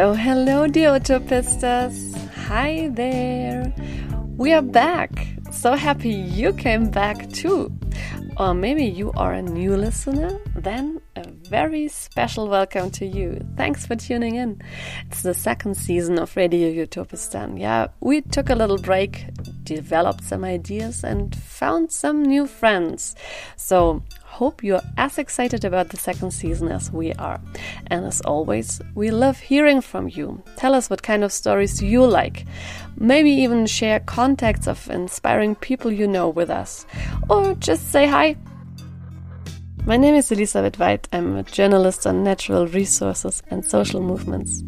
[0.00, 2.16] Hello, hello, dear Utopistas.
[2.46, 3.70] Hi there.
[4.38, 5.26] We are back.
[5.52, 7.70] So happy you came back too.
[8.38, 10.40] Or maybe you are a new listener?
[10.56, 13.46] Then a very special welcome to you.
[13.58, 14.62] Thanks for tuning in.
[15.10, 17.60] It's the second season of Radio Utopistan.
[17.60, 19.26] Yeah, we took a little break,
[19.64, 23.14] developed some ideas, and found some new friends.
[23.56, 27.40] So hope you're as excited about the second season as we are.
[27.88, 30.42] And as always, we love hearing from you.
[30.56, 32.46] Tell us what kind of stories you like.
[32.96, 36.86] Maybe even share contacts of inspiring people you know with us.
[37.28, 38.36] Or just say hi.
[39.84, 41.08] My name is Elisabeth Weid.
[41.12, 44.62] I'm a journalist on natural resources and social movements.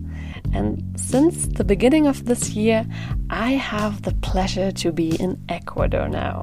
[0.53, 2.85] And since the beginning of this year,
[3.31, 6.43] I have the pleasure to be in Ecuador now,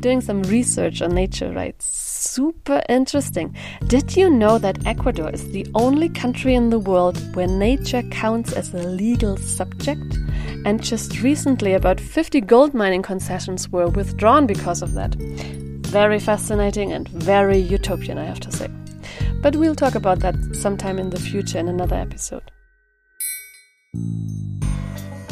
[0.00, 2.01] doing some research on nature rights
[2.32, 3.54] super interesting.
[3.88, 8.52] Did you know that Ecuador is the only country in the world where nature counts
[8.52, 10.18] as a legal subject?
[10.64, 15.14] And just recently, about 50 gold mining concessions were withdrawn because of that.
[15.86, 18.68] Very fascinating and very utopian, I have to say.
[19.42, 22.50] But we'll talk about that sometime in the future in another episode.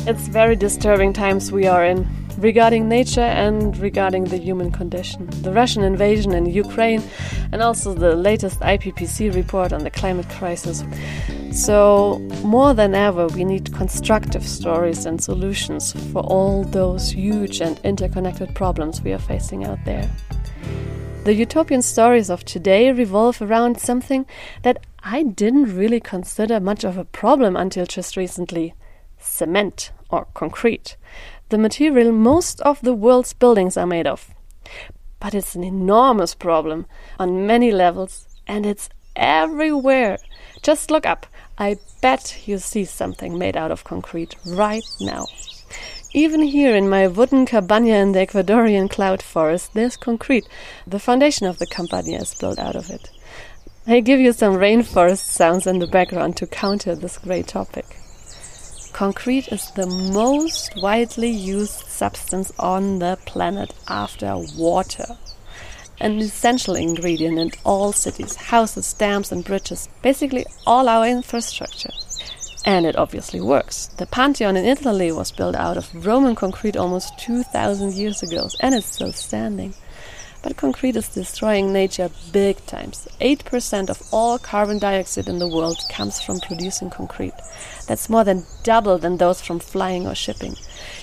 [0.07, 5.29] It's very disturbing times we are in regarding nature and regarding the human condition.
[5.43, 7.03] The Russian invasion in Ukraine
[7.53, 10.85] and also the latest IPCC report on the climate crisis.
[11.53, 17.79] So, more than ever, we need constructive stories and solutions for all those huge and
[17.85, 20.11] interconnected problems we are facing out there.
[21.25, 24.25] The utopian stories of today revolve around something
[24.63, 28.73] that I didn't really consider much of a problem until just recently
[29.21, 30.97] cement or concrete,
[31.51, 34.31] the material most of the world's buildings are made of.
[35.21, 36.87] But it's an enormous problem
[37.19, 40.19] on many levels and it's everywhere.
[40.63, 41.27] Just look up.
[41.59, 45.27] I bet you see something made out of concrete right now.
[46.13, 50.49] Even here in my wooden cabana in the Ecuadorian cloud forest, there's concrete.
[50.87, 53.11] The foundation of the cabana is built out of it.
[53.87, 58.00] I give you some rainforest sounds in the background to counter this great topic.
[58.93, 65.17] Concrete is the most widely used substance on the planet after water.
[66.01, 71.93] An essential ingredient in all cities, houses, dams, and bridges, basically all our infrastructure.
[72.65, 73.87] And it obviously works.
[73.97, 78.75] The Pantheon in Italy was built out of Roman concrete almost 2000 years ago, and
[78.75, 79.75] it's still standing.
[80.43, 83.07] But concrete is destroying nature big times.
[83.21, 87.35] 8% of all carbon dioxide in the world comes from producing concrete.
[87.91, 90.55] That's more than double than those from flying or shipping.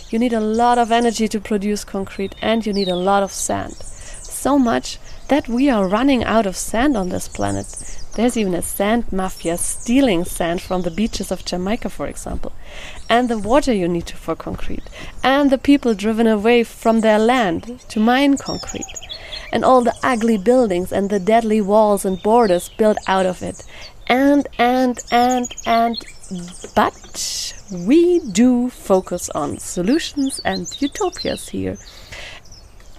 [0.09, 3.33] You need a lot of energy to produce concrete and you need a lot of
[3.33, 3.73] sand.
[3.73, 4.97] So much
[5.27, 7.99] that we are running out of sand on this planet.
[8.15, 12.53] There's even a sand mafia stealing sand from the beaches of Jamaica, for example.
[13.09, 14.83] And the water you need for concrete.
[15.21, 18.85] And the people driven away from their land to mine concrete
[19.51, 23.65] and all the ugly buildings and the deadly walls and borders built out of it.
[24.07, 25.97] And, and, and, and,
[26.75, 31.77] but we do focus on solutions and utopias here.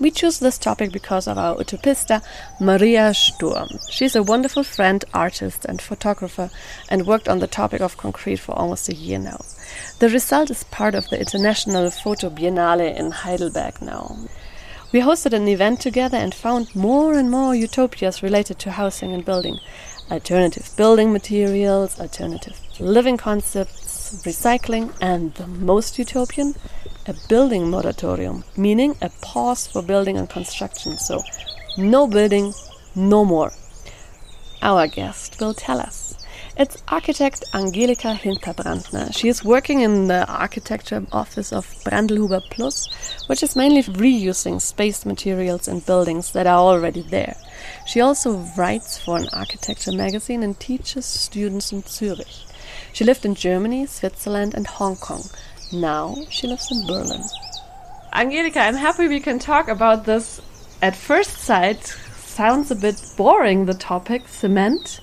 [0.00, 2.22] We choose this topic because of our utopista,
[2.60, 3.68] Maria Sturm.
[3.90, 6.50] She's a wonderful friend, artist, and photographer,
[6.88, 9.40] and worked on the topic of concrete for almost a year now.
[9.98, 14.16] The result is part of the International Photo Biennale in Heidelberg now.
[14.92, 19.24] We hosted an event together and found more and more utopias related to housing and
[19.24, 19.58] building.
[20.12, 26.54] Alternative building materials, alternative living concepts, recycling, and the most utopian,
[27.06, 30.96] a building moratorium, meaning a pause for building and construction.
[30.98, 31.22] So,
[31.76, 32.52] no building,
[32.94, 33.52] no more.
[34.62, 36.14] Our guest will tell us.
[36.56, 39.16] It's architect Angelika Hinterbrandner.
[39.16, 42.88] She is working in the architecture office of Brandlhuber Plus,
[43.28, 47.36] which is mainly reusing space materials and buildings that are already there.
[47.86, 52.47] She also writes for an architecture magazine and teaches students in Zurich.
[52.98, 55.22] She lived in Germany, Switzerland, and Hong Kong.
[55.72, 57.22] Now she lives in Berlin.
[58.12, 60.40] Angelika, I'm happy we can talk about this
[60.82, 61.84] at first sight.
[61.84, 64.98] Sounds a bit boring, the topic, cement.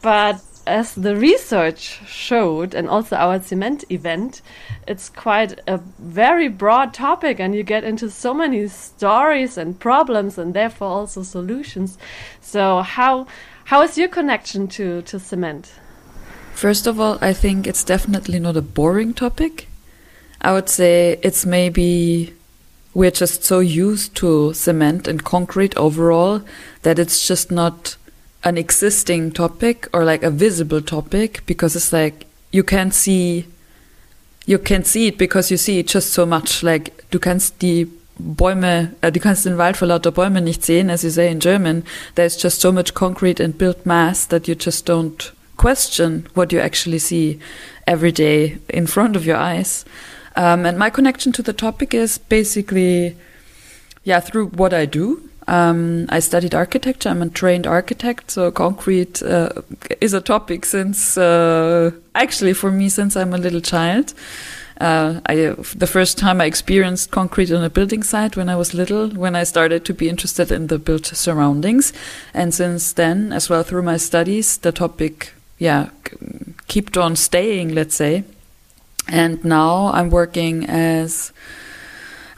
[0.00, 4.40] But as the research showed, and also our cement event,
[4.86, 10.38] it's quite a very broad topic, and you get into so many stories and problems,
[10.38, 11.98] and therefore also solutions.
[12.40, 13.26] So, how
[13.64, 15.72] how is your connection to to cement?
[16.54, 19.68] First of all, I think it's definitely not a boring topic.
[20.40, 22.32] I would say it's maybe
[22.94, 26.42] we're just so used to cement and concrete overall
[26.82, 27.96] that it's just not
[28.44, 33.46] an existing topic or like a visible topic because it's like you can't see
[34.46, 36.62] you can see it because you see it just so much.
[36.62, 40.88] Like du kannst die Bäume, uh, du kannst den Wald vor lauter Bäumen nicht sehen,
[40.88, 41.82] as you say in German.
[42.14, 46.60] There's just so much concrete and built mass that you just don't question what you
[46.60, 47.38] actually see
[47.86, 49.84] every day in front of your eyes.
[50.36, 53.16] Um, and my connection to the topic is basically,
[54.02, 55.28] yeah, through what I do.
[55.46, 57.10] Um, I studied architecture.
[57.10, 59.50] I'm a trained architect, so concrete uh,
[60.00, 64.14] is a topic since uh, actually for me since I'm a little child.
[64.80, 68.74] Uh, I the first time I experienced concrete on a building site when I was
[68.74, 71.92] little, when I started to be interested in the built surroundings,
[72.32, 75.90] and since then, as well through my studies, the topic, yeah,
[76.68, 77.74] kept on staying.
[77.74, 78.24] Let's say,
[79.08, 81.32] and now I'm working as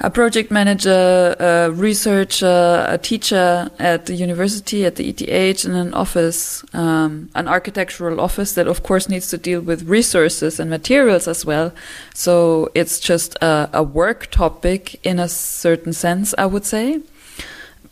[0.01, 5.95] a project manager, a researcher, a teacher at the university, at the ETH, in an
[5.95, 11.27] office, um, an architectural office that, of course, needs to deal with resources and materials
[11.27, 11.73] as well.
[12.13, 17.01] So it's just a, a work topic in a certain sense, I would say.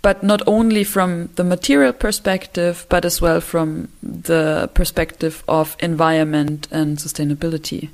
[0.04, 6.68] But not only from the material perspective, but as well from the perspective of environment
[6.70, 7.88] and sustainability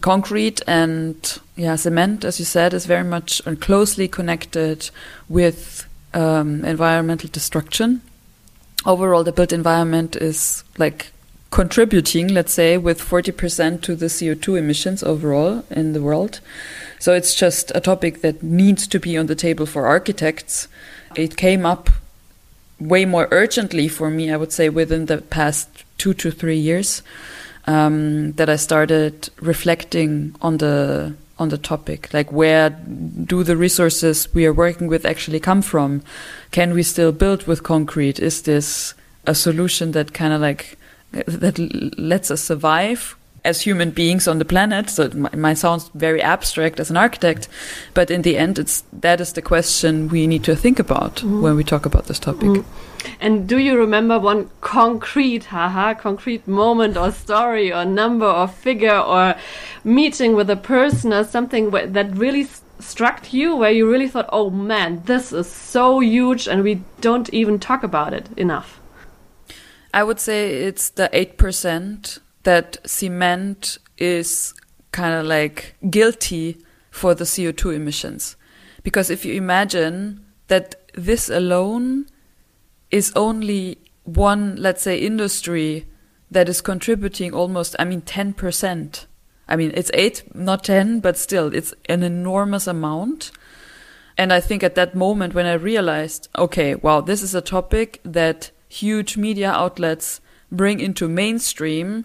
[0.00, 4.90] concrete and yeah, cement, as you said, is very much uh, closely connected
[5.28, 8.00] with um, environmental destruction.
[8.86, 11.10] Overall, the built environment is like
[11.50, 16.40] contributing, let's say, with 40% to the CO2 emissions overall in the world.
[17.00, 20.68] So it's just a topic that needs to be on the table for architects.
[21.18, 21.90] It came up
[22.78, 25.68] way more urgently for me, I would say, within the past
[25.98, 27.02] two to three years
[27.66, 32.12] um, that I started reflecting on the on the topic.
[32.12, 36.02] Like, where do the resources we are working with actually come from?
[36.52, 38.20] Can we still build with concrete?
[38.20, 38.94] Is this
[39.26, 40.78] a solution that kind of like
[41.10, 41.58] that
[41.98, 43.17] lets us survive
[43.48, 44.90] as human beings on the planet.
[44.90, 47.48] So it might sound very abstract as an architect,
[47.94, 51.40] but in the end, it's that is the question we need to think about mm.
[51.42, 52.48] when we talk about this topic.
[52.48, 52.64] Mm.
[53.20, 58.98] And do you remember one concrete, haha, concrete moment or story or number or figure
[58.98, 59.34] or
[59.84, 62.46] meeting with a person or something that really
[62.80, 67.32] struck you where you really thought, oh man, this is so huge and we don't
[67.32, 68.80] even talk about it enough?
[69.94, 74.54] I would say it's the 8% that cement is
[74.92, 76.58] kind of like guilty
[76.90, 78.36] for the CO2 emissions.
[78.82, 82.06] Because if you imagine that this alone
[82.90, 85.86] is only one, let's say, industry
[86.30, 89.06] that is contributing almost, I mean, 10%.
[89.48, 93.30] I mean, it's eight, not 10, but still, it's an enormous amount.
[94.16, 98.00] And I think at that moment when I realized, okay, wow, this is a topic
[98.04, 100.20] that huge media outlets
[100.50, 102.04] bring into mainstream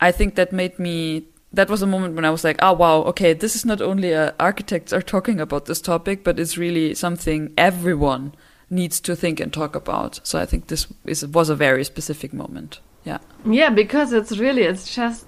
[0.00, 3.02] I think that made me that was a moment when I was like, oh wow,
[3.04, 6.94] okay, this is not only uh, architects are talking about this topic, but it's really
[6.94, 8.34] something everyone
[8.68, 10.20] needs to think and talk about.
[10.22, 12.80] So I think this is was a very specific moment.
[13.04, 13.18] Yeah.
[13.44, 15.26] Yeah, because it's really it's just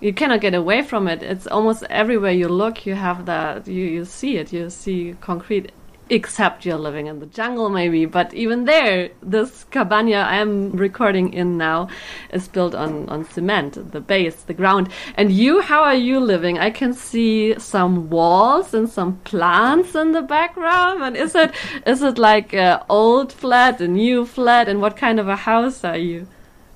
[0.00, 1.22] you cannot get away from it.
[1.22, 4.52] It's almost everywhere you look, you have that you you see it.
[4.52, 5.72] You see concrete
[6.10, 11.56] except you're living in the jungle maybe but even there this cabana i'm recording in
[11.56, 11.88] now
[12.32, 14.88] is built on on cement the base the ground.
[15.16, 16.58] And you how are you living?
[16.58, 21.52] I can see some walls and some plants in the background and is it
[21.86, 25.84] is it like a old flat a new flat and what kind of a house
[25.84, 26.26] are you?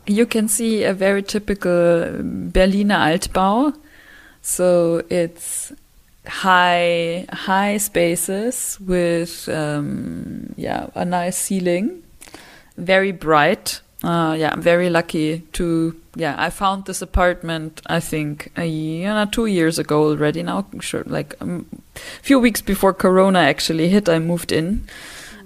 [0.07, 3.75] You can see a very typical berliner altbau.
[4.41, 5.73] So it's
[6.29, 12.03] high high spaces with um, yeah a nice ceiling,
[12.77, 13.81] very bright.
[14.05, 16.37] Uh, yeah, I'm very lucky to yeah.
[16.39, 20.43] I found this apartment I think a year, two years ago already.
[20.43, 21.67] Now sure, like a um,
[22.23, 24.87] few weeks before Corona actually hit, I moved in,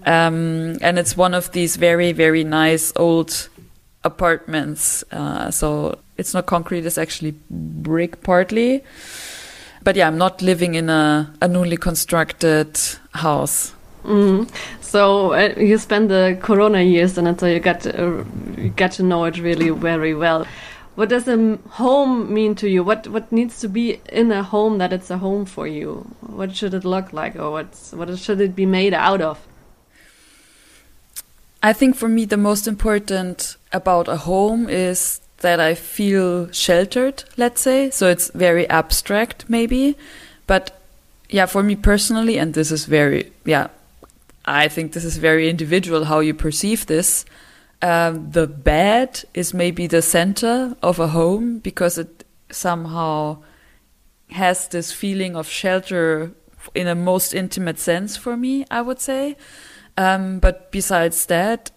[0.04, 3.48] um, and it's one of these very very nice old
[4.04, 5.02] apartments.
[5.10, 8.82] Uh, so it's not concrete; it's actually brick partly
[9.82, 12.78] but yeah, I'm not living in a, a newly constructed
[13.12, 13.72] house.
[14.04, 14.48] Mm.
[14.80, 18.24] So uh, you spend the Corona years in it, so you got to, uh,
[18.56, 20.46] you got to know it really very well.
[20.94, 22.84] What does a home mean to you?
[22.84, 26.06] What what needs to be in a home that it's a home for you?
[26.20, 29.38] What should it look like, or what's what should it be made out of?
[31.62, 37.24] I think for me the most important about a home is that I feel sheltered,
[37.36, 37.90] let's say.
[37.90, 39.96] So it's very abstract, maybe.
[40.46, 40.80] But
[41.28, 43.68] yeah, for me personally, and this is very, yeah,
[44.44, 47.24] I think this is very individual how you perceive this.
[47.80, 53.38] Um, the bed is maybe the center of a home because it somehow
[54.30, 56.32] has this feeling of shelter
[56.74, 59.36] in a most intimate sense for me, I would say.
[59.96, 61.70] Um, but besides that,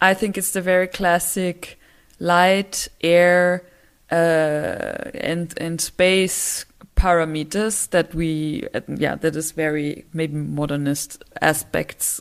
[0.00, 1.77] I think it's the very classic
[2.18, 3.64] light, air,
[4.10, 6.64] uh, and and space
[6.96, 12.20] parameters that we yeah that is very maybe modernist aspects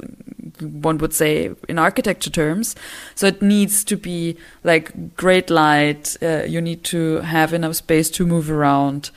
[0.61, 2.75] one would say in architecture terms.
[3.15, 8.09] So it needs to be like great light uh, you need to have enough space
[8.11, 9.09] to move around.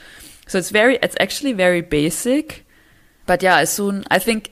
[0.47, 2.65] So it's very it's actually very basic.
[3.27, 4.51] But yeah as soon i think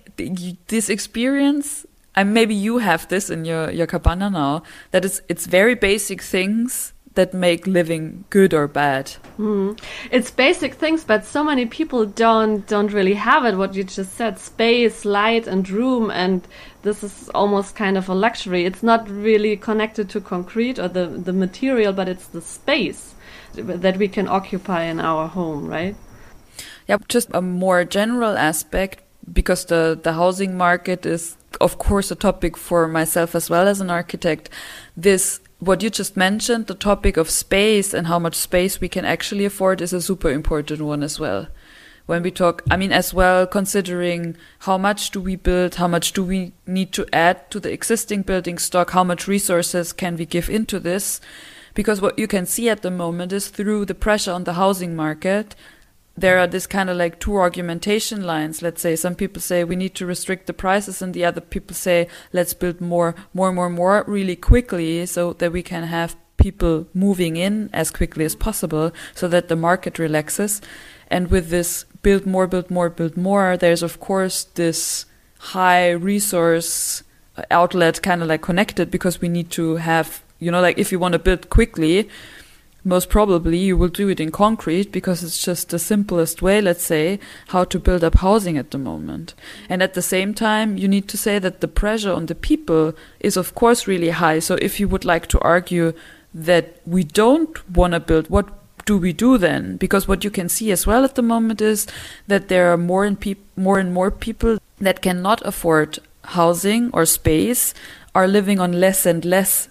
[0.68, 1.86] this experience
[2.18, 6.20] and maybe you have this in your your cabana now that it's it's very basic
[6.20, 9.12] things that make living good or bad.
[9.38, 9.78] Mm.
[10.10, 13.56] It's basic things, but so many people don't don't really have it.
[13.56, 16.42] What you just said: space, light, and room, and
[16.82, 18.66] this is almost kind of a luxury.
[18.66, 23.14] It's not really connected to concrete or the the material, but it's the space
[23.54, 25.94] that we can occupy in our home, right?
[26.88, 32.14] Yeah, just a more general aspect because the the housing market is of course a
[32.14, 34.50] topic for myself as well as an architect.
[34.96, 39.04] This what you just mentioned, the topic of space and how much space we can
[39.04, 41.48] actually afford is a super important one as well.
[42.06, 46.12] When we talk, I mean, as well, considering how much do we build, how much
[46.12, 50.24] do we need to add to the existing building stock, how much resources can we
[50.24, 51.20] give into this?
[51.74, 54.96] Because what you can see at the moment is through the pressure on the housing
[54.96, 55.54] market,
[56.20, 58.62] there are this kind of like two argumentation lines.
[58.62, 61.74] Let's say some people say we need to restrict the prices, and the other people
[61.74, 66.86] say let's build more, more, more, more really quickly so that we can have people
[66.94, 70.60] moving in as quickly as possible so that the market relaxes.
[71.10, 75.04] And with this build more, build more, build more, there's of course this
[75.38, 77.02] high resource
[77.36, 80.90] uh, outlet kind of like connected because we need to have, you know, like if
[80.92, 82.08] you want to build quickly,
[82.84, 86.84] most probably you will do it in concrete because it's just the simplest way, let's
[86.84, 87.18] say,
[87.48, 89.34] how to build up housing at the moment.
[89.68, 92.94] And at the same time, you need to say that the pressure on the people
[93.20, 94.38] is, of course, really high.
[94.38, 95.92] So if you would like to argue
[96.32, 98.48] that we don't want to build, what
[98.84, 99.76] do we do then?
[99.76, 101.86] Because what you can see as well at the moment is
[102.26, 107.04] that there are more and, peop- more, and more people that cannot afford housing or
[107.04, 107.74] space
[108.14, 109.68] are living on less and less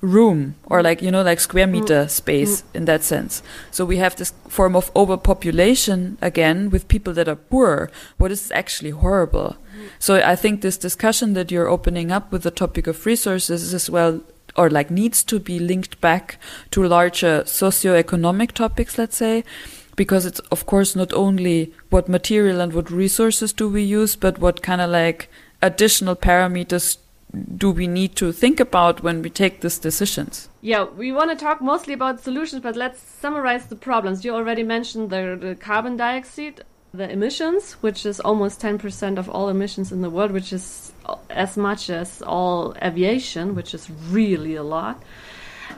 [0.00, 2.10] room or like you know like square meter mm.
[2.10, 2.64] space mm.
[2.74, 7.36] in that sense so we have this form of overpopulation again with people that are
[7.36, 9.88] poor what is actually horrible mm.
[9.98, 13.88] so i think this discussion that you're opening up with the topic of resources as
[13.88, 14.20] well
[14.54, 16.38] or like needs to be linked back
[16.70, 19.42] to larger socio-economic topics let's say
[19.96, 24.38] because it's of course not only what material and what resources do we use but
[24.38, 25.28] what kind of like
[25.62, 26.98] additional parameters
[27.56, 30.48] do we need to think about when we take these decisions?
[30.60, 34.24] Yeah, we want to talk mostly about solutions, but let's summarize the problems.
[34.24, 36.62] You already mentioned the, the carbon dioxide,
[36.92, 40.92] the emissions, which is almost 10% of all emissions in the world, which is
[41.30, 45.02] as much as all aviation, which is really a lot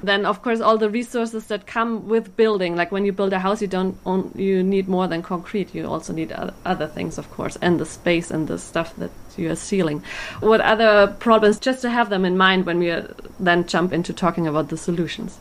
[0.02, 3.38] then of course all the resources that come with building like when you build a
[3.38, 5.74] house you don't own, you need more than concrete.
[5.74, 6.32] You also need
[6.64, 10.02] other things of course and the space and the stuff that you are sealing
[10.40, 12.92] what other problems just to have them in mind when we
[13.38, 15.38] then jump into talking about the solutions?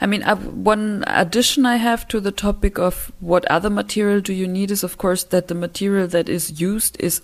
[0.00, 4.32] I mean, uh, one addition I have to the topic of what other material do
[4.32, 7.22] you need is, of course, that the material that is used is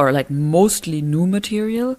[0.00, 1.96] or like mostly new material.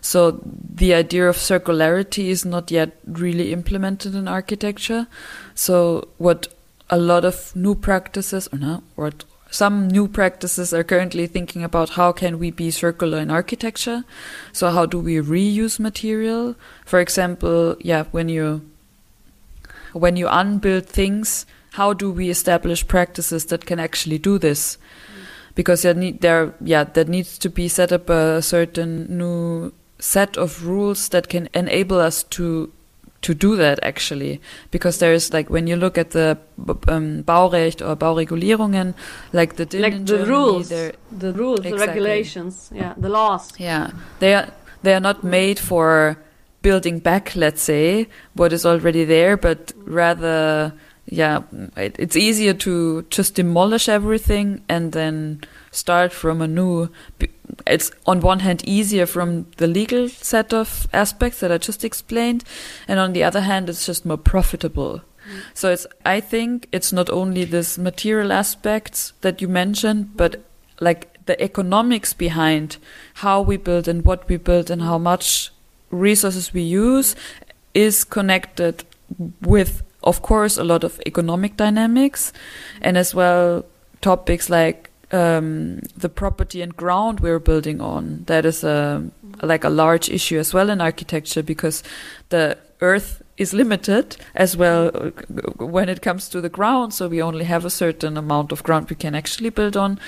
[0.00, 5.06] So the idea of circularity is not yet really implemented in architecture.
[5.54, 6.48] So what
[6.90, 9.12] a lot of new practices or no, or
[9.50, 14.02] some new practices are currently thinking about how can we be circular in architecture.
[14.52, 16.56] So how do we reuse material?
[16.84, 18.68] For example, yeah, when you
[19.92, 24.76] when you unbuild things, how do we establish practices that can actually do this?
[25.54, 30.36] Because there need there yeah there needs to be set up a certain new set
[30.36, 32.72] of rules that can enable us to
[33.24, 34.40] to do that actually.
[34.70, 36.38] Because there is like when you look at the
[36.88, 38.94] um, Baurecht or Bauregulierungen
[39.32, 40.68] like the like the Germany, rules.
[40.68, 41.78] the rules exactly.
[41.78, 42.70] the regulations.
[42.72, 43.52] Yeah the laws.
[43.58, 43.90] Yeah.
[44.18, 46.18] They are they are not made for
[46.62, 50.72] building back let's say what is already there but rather
[51.06, 51.42] yeah,
[51.76, 56.88] it, it's easier to just demolish everything and then start from a new.
[57.66, 62.44] It's on one hand easier from the legal set of aspects that I just explained,
[62.88, 65.02] and on the other hand, it's just more profitable.
[65.28, 65.40] Mm.
[65.52, 65.86] So it's.
[66.06, 70.42] I think it's not only this material aspects that you mentioned, but
[70.80, 72.78] like the economics behind
[73.14, 75.50] how we build and what we build and how much
[75.90, 77.14] resources we use
[77.72, 78.84] is connected
[79.40, 82.32] with of course, a lot of economic dynamics
[82.80, 83.64] and as well
[84.00, 88.24] topics like um, the property and ground we're building on.
[88.26, 89.02] That is a,
[89.42, 91.82] like a large issue as well in architecture because
[92.28, 95.10] the earth is limited as well uh,
[95.64, 96.92] when it comes to the ground.
[96.92, 99.98] So we only have a certain amount of ground we can actually build on.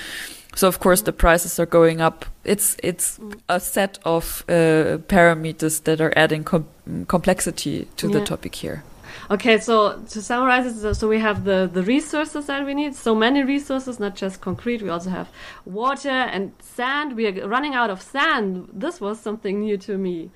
[0.55, 2.25] So of course the prices are going up.
[2.45, 6.67] It's it's a set of uh, parameters that are adding com
[7.09, 8.19] complexity to yeah.
[8.19, 8.83] the topic here.
[9.31, 13.15] Okay, so to summarize it, so we have the, the resources that we need, so
[13.15, 15.29] many resources, not just concrete, we also have
[15.65, 17.17] water and sand.
[17.17, 18.69] We are running out of sand.
[18.73, 20.31] This was something new to me.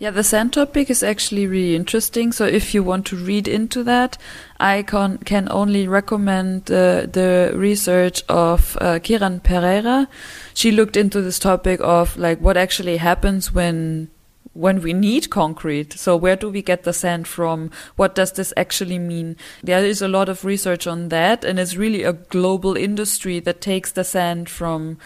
[0.00, 2.32] Yeah, the sand topic is actually really interesting.
[2.32, 4.18] So if you want to read into that,
[4.58, 10.08] I can, can only recommend uh, the research of uh, Kiran Pereira.
[10.52, 14.10] She looked into this topic of like what actually happens when
[14.54, 15.92] when we need concrete.
[15.92, 17.70] So where do we get the sand from?
[17.96, 19.36] What does this actually mean?
[19.62, 23.60] There is a lot of research on that and it's really a global industry that
[23.60, 24.98] takes the sand from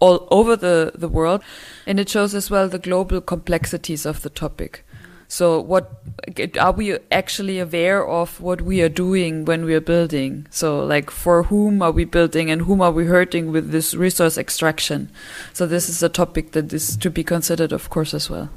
[0.00, 1.42] all over the, the world.
[1.86, 4.84] And it shows as well the global complexities of the topic.
[5.30, 5.92] So what
[6.58, 10.46] are we actually aware of what we are doing when we are building?
[10.50, 14.38] So like for whom are we building and whom are we hurting with this resource
[14.38, 15.10] extraction?
[15.52, 18.48] So this is a topic that is to be considered of course as well.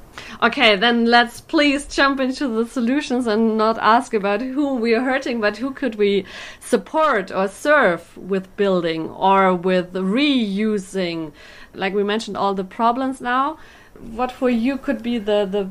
[0.42, 5.04] Okay, then let's please jump into the solutions and not ask about whom we are
[5.04, 6.26] hurting, but who could we
[6.62, 11.34] support or serve with building or with reusing?
[11.74, 13.58] Like we mentioned all the problems now.
[14.00, 15.70] What for you could be the, the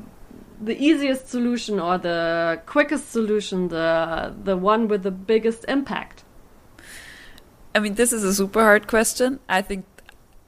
[0.60, 6.24] the easiest solution or the quickest solution, the the one with the biggest impact?
[7.74, 9.38] I mean, this is a super hard question.
[9.48, 9.84] I think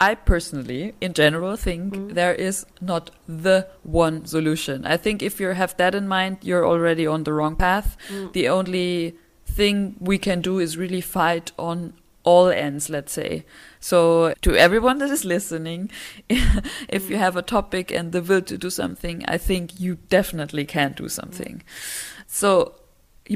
[0.01, 2.15] I personally, in general, think mm.
[2.15, 4.85] there is not the one solution.
[4.85, 7.97] I think if you have that in mind, you're already on the wrong path.
[8.09, 8.33] Mm.
[8.33, 11.93] The only thing we can do is really fight on
[12.25, 13.45] all ends, let's say.
[13.81, 15.91] So to everyone that is listening,
[16.89, 20.65] if you have a topic and the will to do something, I think you definitely
[20.65, 21.63] can do something.
[22.27, 22.77] So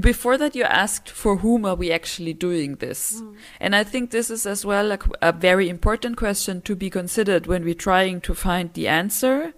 [0.01, 3.35] before that you asked for whom are we actually doing this mm.
[3.61, 7.47] and i think this is as well a, a, very important question to be considered
[7.47, 9.55] when we're trying to find the answer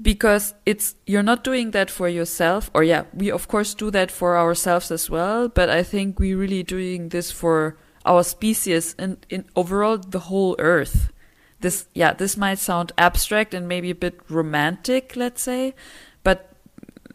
[0.00, 4.10] because it's you're not doing that for yourself or yeah we of course do that
[4.10, 9.24] for ourselves as well but i think we're really doing this for our species and
[9.28, 11.12] in overall the whole earth.
[11.60, 15.74] This, yeah, this might sound abstract and maybe a bit romantic, let's say,
[16.24, 16.52] but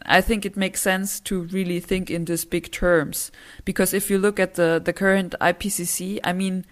[0.06, 3.30] I think it makes sense to really think in these big terms.
[3.64, 6.64] Because if you look at the, the current IPCC, I mean,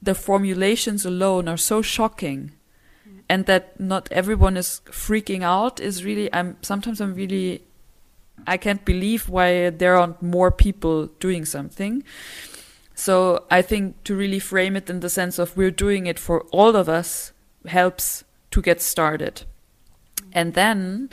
[0.00, 2.52] the formulations alone are so shocking.
[3.08, 3.20] Mm.
[3.28, 7.64] And that not everyone is freaking out is really, I'm, sometimes I'm really,
[8.46, 12.04] I can't believe why there aren't more people doing something.
[12.96, 16.40] So I think to really frame it in the sense of we're doing it for
[16.50, 17.32] all of us
[17.66, 19.42] helps to get started.
[20.32, 21.10] And then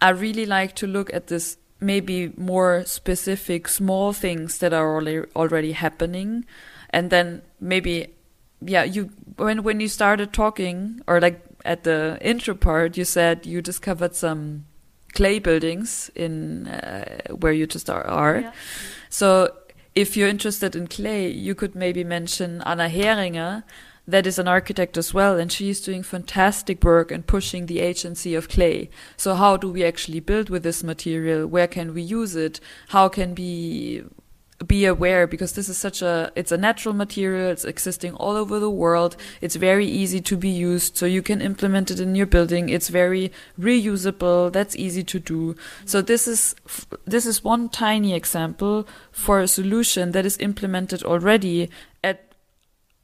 [0.00, 5.26] I really like to look at this maybe more specific small things that are already
[5.34, 6.44] already happening
[6.90, 8.06] and then maybe
[8.60, 13.46] yeah you when when you started talking or like at the intro part you said
[13.46, 14.66] you discovered some
[15.14, 18.40] clay buildings in uh, where you just are, are.
[18.40, 18.52] Yeah.
[19.08, 19.48] so
[19.94, 23.64] if you're interested in clay, you could maybe mention Anna Heringer,
[24.06, 28.34] that is an architect as well, and she's doing fantastic work and pushing the agency
[28.34, 28.90] of clay.
[29.16, 31.46] So how do we actually build with this material?
[31.46, 32.60] Where can we use it?
[32.88, 34.04] How can we
[34.66, 38.58] be aware because this is such a it's a natural material it's existing all over
[38.58, 42.26] the world it's very easy to be used so you can implement it in your
[42.26, 45.56] building it's very reusable that's easy to do.
[45.84, 46.54] So this is
[47.04, 51.70] this is one tiny example for a solution that is implemented already
[52.02, 52.34] at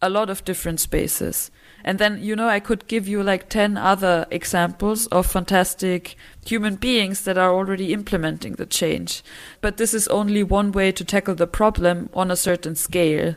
[0.03, 1.51] a lot of different spaces
[1.87, 6.75] and then, you know, I could give you like 10 other examples of fantastic human
[6.75, 9.23] beings that are already implementing the change.
[9.61, 13.37] But this is only one way to tackle the problem on a certain scale.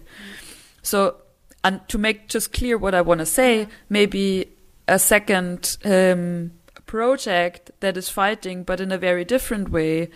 [0.82, 1.18] So,
[1.64, 4.50] and to make just clear what I want to say, maybe
[4.88, 6.52] a second um,
[6.88, 10.10] project that is fighting, but in a very different way.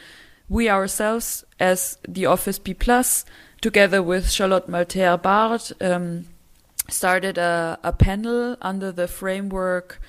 [0.50, 3.26] We ourselves, as the Office B Plus,
[3.62, 6.26] together with Charlotte Malterre-Barthes, um,
[6.89, 10.00] started a, a panel under the framework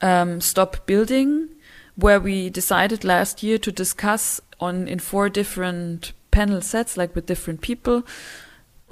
[0.00, 1.48] um, Stop Building,
[1.96, 7.26] where we decided last year to discuss on in four different panel sets, like with
[7.26, 8.04] different people,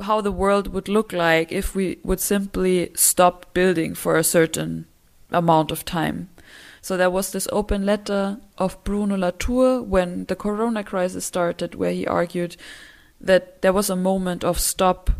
[0.02, 4.86] how the world would look like if we would simply stop building for a certain
[5.30, 6.28] amount of time.
[6.82, 11.92] So there was this open letter of Bruno Latour when the corona crisis started, where
[11.92, 12.56] he argued
[13.20, 15.10] that there was a moment of stop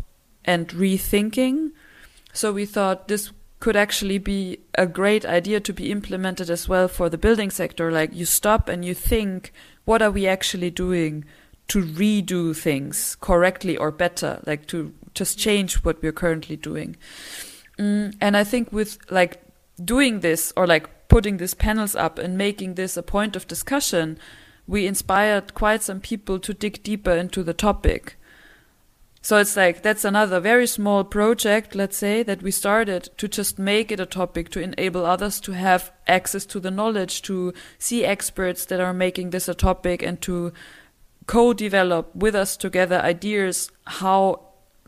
[0.43, 1.71] and rethinking.
[2.33, 6.87] So we thought this could actually be a great idea to be implemented as well
[6.87, 7.91] for the building sector.
[7.91, 9.53] Like you stop and you think,
[9.85, 11.25] what are we actually doing
[11.67, 14.41] to redo things correctly or better?
[14.45, 16.97] Like to just change what we're currently doing.
[17.77, 19.41] Mm, and I think with like
[19.83, 24.17] doing this or like putting these panels up and making this a point of discussion,
[24.67, 28.15] we inspired quite some people to dig deeper into the topic.
[29.23, 33.59] So it's like that's another very small project, let's say, that we started to just
[33.59, 38.03] make it a topic to enable others to have access to the knowledge, to see
[38.03, 40.51] experts that are making this a topic and to
[41.27, 44.41] co-develop with us together ideas how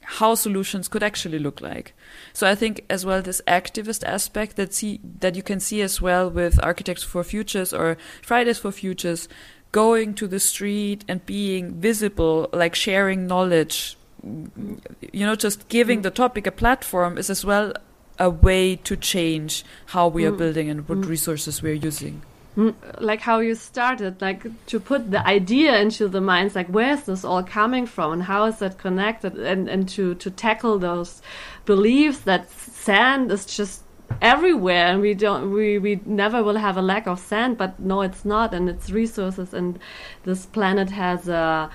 [0.06, 1.93] how solutions could actually look like.
[2.34, 6.02] So I think as well this activist aspect that see that you can see as
[6.02, 9.30] well with Architects for Futures or Fridays for Futures
[9.72, 16.03] going to the street and being visible, like sharing knowledge, you know, just giving mm.
[16.03, 17.73] the topic a platform is as well
[18.19, 20.29] a way to change how we mm.
[20.29, 21.07] are building and what mm.
[21.07, 22.21] resources we're using.
[22.55, 26.93] Mm, like how you started, like to put the idea into the minds, like where
[26.93, 30.77] is this all coming from and how is that connected, and, and to, to tackle
[30.77, 31.21] those
[31.65, 33.81] beliefs that sand is just
[34.21, 38.01] everywhere and we don't we, we never will have a lack of sand but no
[38.01, 39.79] it's not and it's resources and
[40.23, 41.69] this planet has a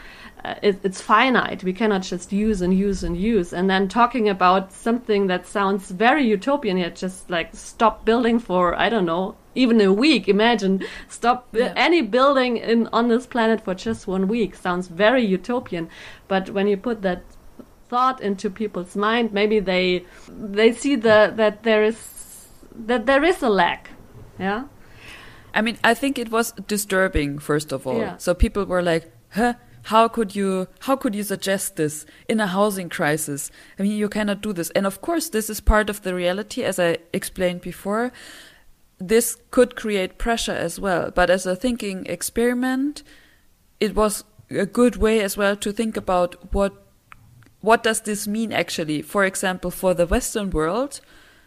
[0.44, 1.64] Uh, it, it's finite.
[1.64, 3.52] We cannot just use and use and use.
[3.52, 8.74] And then talking about something that sounds very utopian, yet just like stop building for
[8.74, 10.28] I don't know even a week.
[10.28, 11.72] Imagine stop yeah.
[11.76, 14.54] any building in on this planet for just one week.
[14.54, 15.88] Sounds very utopian.
[16.28, 17.22] But when you put that
[17.88, 22.48] thought into people's mind, maybe they they see the that there is
[22.86, 23.90] that there is a lack.
[24.38, 24.64] Yeah.
[25.54, 27.98] I mean, I think it was disturbing, first of all.
[27.98, 28.16] Yeah.
[28.18, 29.54] So people were like, huh?
[29.88, 33.50] How could you how could you suggest this in a housing crisis?
[33.78, 34.70] I mean you cannot do this.
[34.70, 38.12] And of course this is part of the reality as i explained before.
[38.98, 41.10] This could create pressure as well.
[41.10, 43.02] But as a thinking experiment
[43.80, 46.72] it was a good way as well to think about what
[47.60, 49.00] what does this mean actually?
[49.00, 51.00] For example for the western world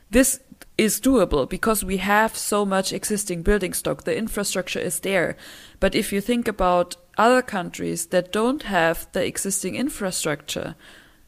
[0.09, 0.39] this
[0.77, 4.03] is doable because we have so much existing building stock.
[4.03, 5.37] The infrastructure is there.
[5.79, 10.75] But if you think about other countries that don't have the existing infrastructure,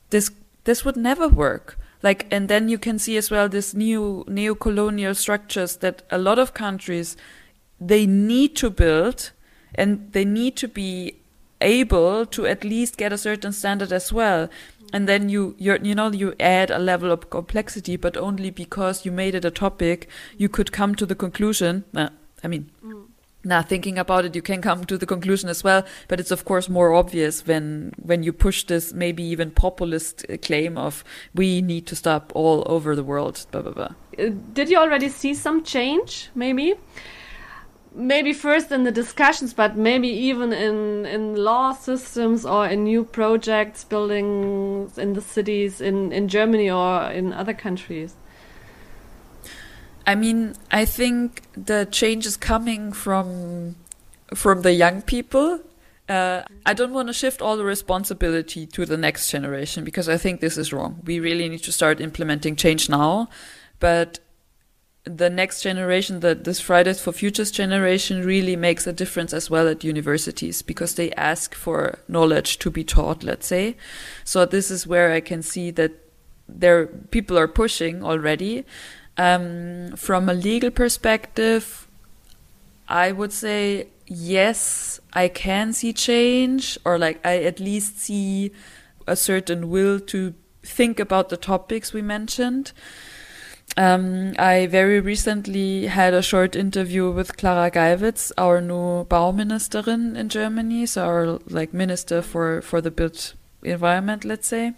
[0.10, 0.32] this
[0.64, 1.78] this would never work.
[2.04, 6.40] Like, and then you can see as well this new neo-colonial structures that a lot
[6.40, 7.18] of countries
[7.88, 9.32] they need to build,
[9.76, 11.14] and they need to be
[11.62, 14.50] able to at least get a certain standard as well.
[14.94, 19.06] And then you you you know you add a level of complexity, but only because
[19.06, 21.84] you made it a topic, you could come to the conclusion.
[21.96, 22.10] Uh,
[22.44, 22.70] I mean,
[23.44, 26.46] now thinking about it you can come to the conclusion as well but it's of
[26.46, 31.04] course more obvious when when you push this maybe even populist uh, claim of
[31.36, 33.90] we need to stop all over the world blah blah blah.
[34.18, 36.76] Uh, did you already see some change maybe?
[37.96, 43.04] Maybe first in the discussions but maybe even in in law systems or in new
[43.04, 48.16] projects buildings in the cities in in Germany or in other countries
[50.06, 53.76] I mean, I think the change is coming from
[54.34, 55.62] from the young people.
[56.10, 60.18] Uh, I don't want to shift all the responsibility to the next generation because I
[60.18, 61.02] think this is wrong.
[61.06, 63.30] We really need to start implementing change now,
[63.80, 64.20] but
[65.06, 69.68] the next generation, the this Fridays for Futures generation, really makes a difference as well
[69.68, 73.24] at universities because they ask for knowledge to be taught.
[73.24, 73.78] Let's say,
[74.24, 75.92] so this is where I can see that
[76.48, 78.66] there people are pushing already
[79.18, 81.88] um, from a legal perspective,
[82.88, 88.52] I would say yes, I can see change, or like I at least see
[89.08, 92.72] a certain will to think about the topics we mentioned.
[93.76, 100.30] Um, I very recently had a short interview with Klara Geywitz, our new Bauministerin in
[100.30, 104.74] Germany, so our like minister for for the built environment, let's say,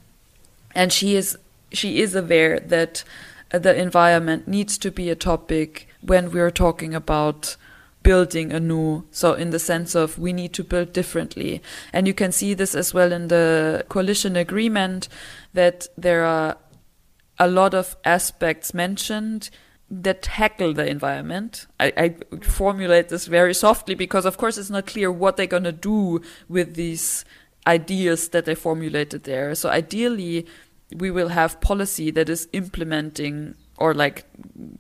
[0.74, 1.38] and she is
[1.74, 3.04] she is aware that
[3.52, 7.56] Uh, the environment needs to be a topic when we're talking about
[8.06, 9.04] building anew.
[9.12, 11.62] So in the sense of we need to build differently.
[11.92, 15.10] And you can see this as well in the coalition agreement
[15.54, 16.58] that there are
[17.40, 19.50] a lot of aspects mentioned
[19.90, 21.68] that tackle the environment.
[21.80, 25.72] I, I formulate this very softly because of course it's not clear what they're gonna
[25.72, 27.26] do with these
[27.68, 29.56] ideas that they formulated there.
[29.56, 30.46] So ideally
[30.94, 34.26] we will have policy that is implementing or like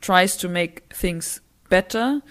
[0.02, 2.22] tries to make things better,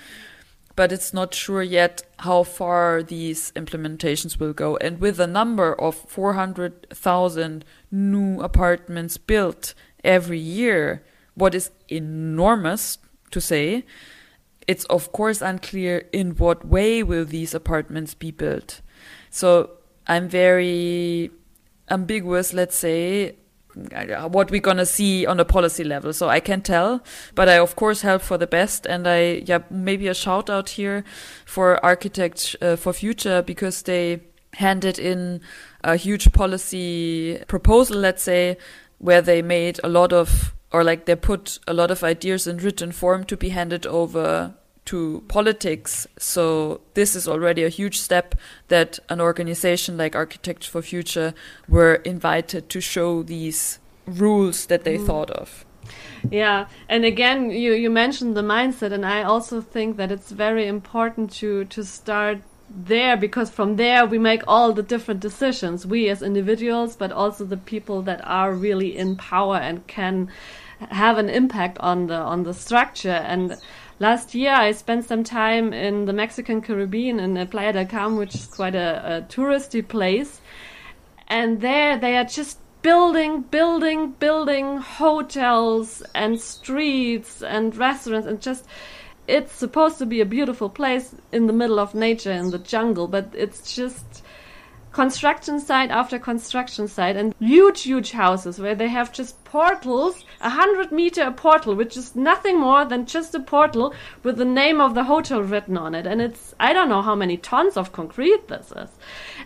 [0.76, 4.76] but it's not sure yet how far these implementations will go.
[4.78, 12.98] And with a number of 400,000 new apartments built every year, what is enormous
[13.30, 13.84] to say,
[14.66, 18.80] it's of course unclear in what way will these apartments be built.
[19.30, 19.70] So
[20.06, 21.30] I'm very
[21.90, 23.37] ambiguous, let's say,
[23.74, 26.12] what we're gonna see on a policy level.
[26.12, 27.02] So I can tell,
[27.34, 28.87] but I of course help for the best.
[28.87, 31.04] And I, yeah, maybe a shout out here
[31.44, 34.20] for Architects uh, for Future because they
[34.54, 35.40] handed in
[35.82, 38.56] a huge policy proposal, let's say,
[38.98, 42.58] where they made a lot of, or like they put a lot of ideas in
[42.58, 44.54] written form to be handed over
[44.86, 46.06] to politics.
[46.18, 48.34] So this is already a huge step
[48.68, 51.34] that an organization like Architects for Future
[51.68, 55.06] were invited to show these rules that they mm.
[55.06, 55.64] thought of.
[56.30, 60.66] Yeah, and again, you you mentioned the mindset, and I also think that it's very
[60.66, 62.38] important to to start
[62.70, 67.44] there because from there we make all the different decisions we as individuals but also
[67.44, 70.28] the people that are really in power and can
[70.90, 73.56] have an impact on the on the structure and
[73.98, 78.35] last year I spent some time in the Mexican Caribbean in Playa del Carmen, which
[78.35, 80.40] is quite a, a touristy place.
[81.28, 88.66] And there they are just building, building, building hotels and streets and restaurants and just
[89.26, 93.09] it's supposed to be a beautiful place in the middle of nature in the jungle,
[93.09, 94.23] but it's just
[94.94, 100.48] construction site after construction site and huge, huge houses where they have just portals, a
[100.48, 104.80] hundred meter a portal, which is nothing more than just a portal with the name
[104.80, 106.07] of the hotel written on it.
[106.07, 108.90] And it's, I don't know how many tons of concrete this is.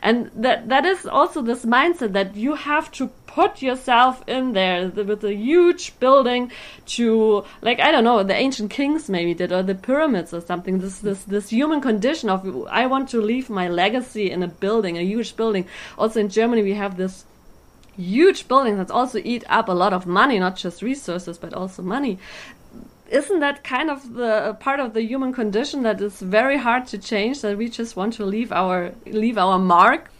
[0.02, 4.88] And that, that is also this mindset that you have to put yourself in there
[4.88, 6.50] with a huge building
[6.86, 10.80] to like I don't know the ancient kings maybe did or the pyramids or something.
[10.80, 14.96] This this this human condition of I want to leave my legacy in a building
[14.98, 15.66] a huge building.
[15.96, 17.24] Also in Germany we have this
[17.96, 21.82] huge building that also eat up a lot of money not just resources but also
[21.82, 22.16] money
[23.08, 26.98] isn't that kind of the part of the human condition that is very hard to
[26.98, 30.10] change that we just want to leave our leave our mark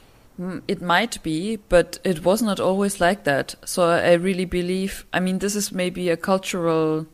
[0.41, 3.57] Mm, it might be, but it was not always like that.
[3.65, 7.07] So I really believe, I mean, this is maybe a cultural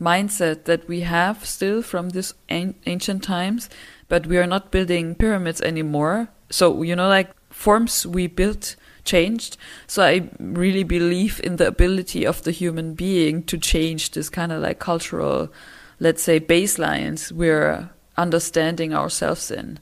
[0.00, 3.70] mindset that we have still from this an ancient times,
[4.08, 6.28] but we are not building pyramids anymore.
[6.50, 8.74] So, you know, like forms we built
[9.06, 9.56] changed.
[9.86, 14.52] So I really believe in the ability of the human being to change this kind
[14.52, 15.50] of like cultural,
[16.00, 19.78] let's say, baselines we're understanding ourselves in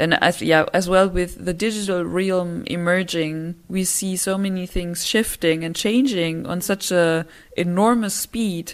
[0.00, 5.06] and as yeah as well with the digital realm emerging we see so many things
[5.06, 8.72] shifting and changing on such a enormous speed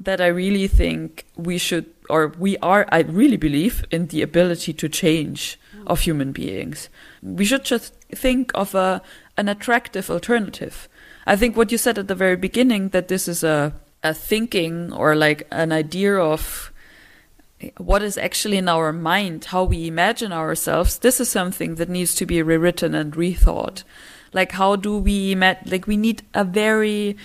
[0.00, 4.72] that i really think we should or we are i really believe in the ability
[4.72, 6.88] to change of human beings
[7.22, 9.02] we should just think of a
[9.36, 10.88] an attractive alternative
[11.26, 14.92] i think what you said at the very beginning that this is a a thinking
[14.92, 16.70] or like an idea of
[17.78, 22.14] what is actually in our mind, how we imagine ourselves, this is something that needs
[22.16, 23.84] to be rewritten and rethought.
[24.32, 27.16] Like, how do we imagine, like, we need a very,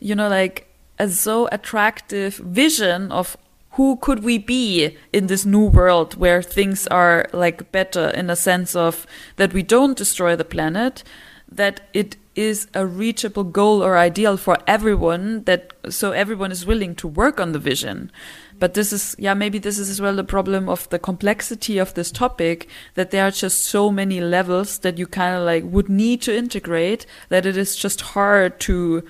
[0.00, 3.36] you know, like, a so attractive vision of
[3.74, 8.36] who could we be in this new world where things are like better in a
[8.36, 9.06] sense of
[9.36, 11.02] that we don't destroy the planet,
[11.50, 16.94] that it is a reachable goal or ideal for everyone that so everyone is willing
[16.94, 18.10] to work on the vision
[18.58, 21.94] but this is, yeah, maybe this is as well the problem of the complexity of
[21.94, 25.88] this topic that there are just so many levels that you kind of like would
[25.88, 29.02] need to integrate that it is just hard to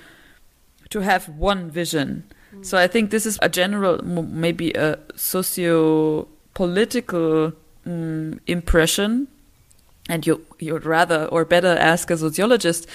[0.89, 2.23] to have one vision.
[2.55, 2.65] Mm.
[2.65, 7.53] So I think this is a general, maybe a socio political
[7.85, 9.27] um, impression,
[10.09, 12.87] and you you'd rather or better ask a sociologist.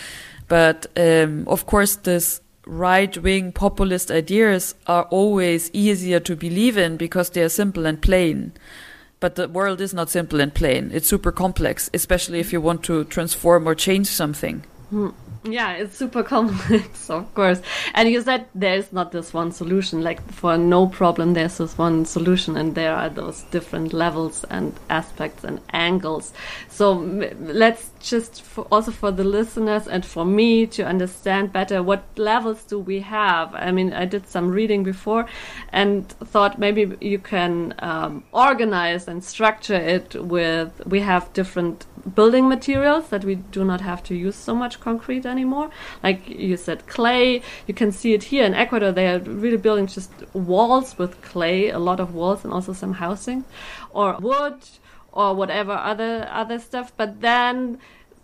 [0.49, 6.96] But um, of course, this right wing populist ideas are always easier to believe in
[6.96, 8.53] because they are simple and plain.
[9.20, 10.90] But the world is not simple and plain.
[10.94, 14.64] It's super complex, especially if you want to transform or change something.
[14.90, 15.11] Hmm.
[15.44, 17.62] Yeah, it's super complex, of course.
[17.94, 20.03] And you said there's not this one solution.
[20.03, 24.79] Like for no problem, there's this one solution, and there are those different levels and
[24.90, 26.35] aspects and angles.
[26.68, 26.92] So
[27.40, 32.62] let's just for, also for the listeners and for me to understand better what levels
[32.64, 33.55] do we have.
[33.55, 35.26] I mean, I did some reading before
[35.70, 42.48] and thought maybe you can um, organize and structure it with we have different building
[42.48, 45.70] materials that we do not have to use so much concrete anymore.
[46.02, 47.42] Like you said, clay.
[47.66, 48.92] You can see it here in Ecuador.
[48.92, 52.94] They are really building just walls with clay, a lot of walls, and also some
[52.94, 53.44] housing,
[53.92, 54.58] or wood,
[55.12, 56.92] or whatever other other stuff.
[56.96, 57.78] But then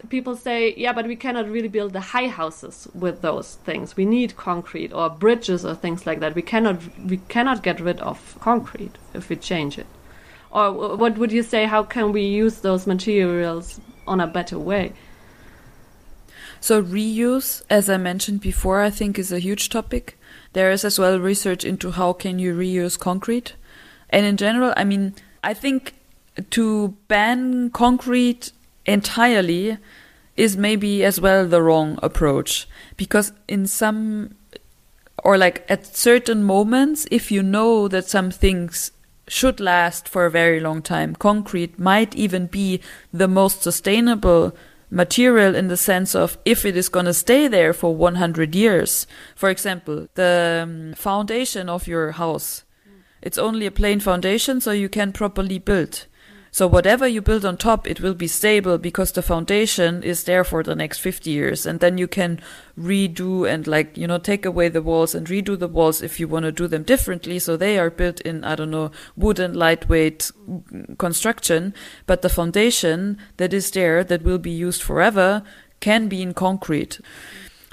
[0.08, 3.96] people say, yeah, but we cannot really build the high houses with those things.
[3.96, 6.34] We need concrete or bridges or things like that.
[6.34, 9.86] We cannot we cannot get rid of concrete if we change it.
[10.50, 11.66] Or what would you say?
[11.66, 14.92] How can we use those materials on a better way?
[16.66, 20.18] So reuse, as I mentioned before, I think is a huge topic.
[20.52, 23.54] There is as well research into how can you reuse concrete.
[24.10, 25.94] And in general, I mean, I think
[26.50, 28.50] to ban concrete
[28.84, 29.78] entirely
[30.36, 34.34] is maybe as well the wrong approach because in some
[35.22, 38.90] or like at certain moments if you know that some things
[39.28, 42.80] should last for a very long time concrete might even be
[43.12, 44.52] the most sustainable
[44.96, 49.06] material in the sense of if it is going to stay there for 100 years.
[49.36, 52.64] For example the um, foundation of your house.
[53.22, 56.06] It's only a plain foundation so you can properly build
[56.56, 60.42] so whatever you build on top, it will be stable because the foundation is there
[60.42, 61.66] for the next 50 years.
[61.66, 62.40] And then you can
[62.78, 66.26] redo and like, you know, take away the walls and redo the walls if you
[66.26, 67.38] want to do them differently.
[67.40, 70.30] So they are built in, I don't know, wooden lightweight
[70.96, 71.74] construction.
[72.06, 75.42] But the foundation that is there that will be used forever
[75.80, 77.00] can be in concrete.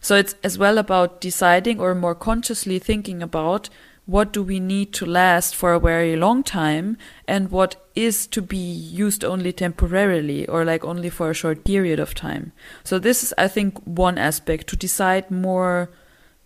[0.02, 3.70] So it's as well about deciding or more consciously thinking about
[4.06, 8.42] what do we need to last for a very long time and what is to
[8.42, 12.52] be used only temporarily or like only for a short period of time.
[12.84, 15.90] So this is, I think, one aspect to decide more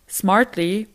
[0.05, 0.87] smartly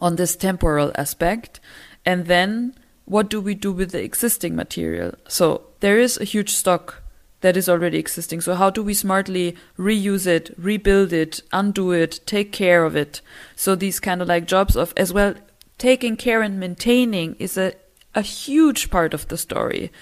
[0.00, 1.60] on this temporal aspect.
[2.06, 5.14] And then what do we do with the existing material?
[5.28, 7.02] So there is a huge stock
[7.42, 8.40] that is already existing.
[8.40, 13.20] So how do we smartly reuse it, rebuild it, undo it, take care of it?
[13.54, 15.34] So these kind of like jobs of as well
[15.78, 17.74] taking care and maintaining is a,
[18.14, 19.92] a huge part of the story.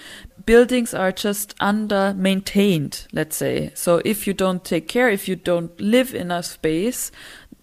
[0.45, 3.71] Buildings are just under maintained, let's say.
[3.73, 7.11] So if you don't take care, if you don't live in a space,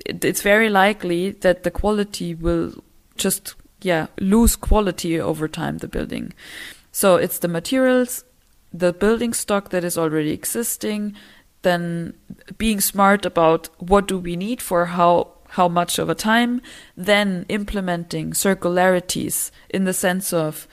[0.04, 2.74] it, it's very likely that the quality will
[3.16, 6.32] just, yeah, lose quality over time, the building.
[6.90, 8.24] So it's the materials,
[8.72, 11.14] the building stock that is already existing,
[11.62, 12.14] then
[12.58, 16.62] being smart about what do we need for how how much over time,
[16.96, 20.66] then implementing circularities in the sense of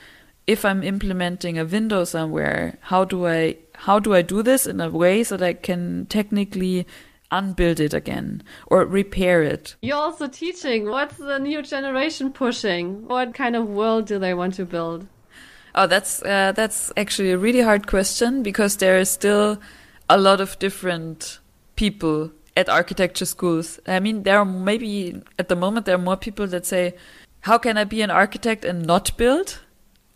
[0.48, 4.80] if I'm implementing a window somewhere, how do I how do I do this in
[4.80, 6.88] a way so that I can technically
[7.30, 9.76] unbuild it again or repair it?
[9.82, 10.90] You're also teaching.
[10.90, 13.06] What's the new generation pushing?
[13.06, 15.08] What kind of world do they want to build?
[15.76, 19.60] Oh, that's uh, that's actually a really hard question because there is still
[20.10, 21.40] a lot of different
[21.76, 23.80] people at architecture schools.
[23.88, 26.84] I mean, there are maybe at the moment there are more people that say,
[27.48, 29.60] "How can I be an architect and not build?"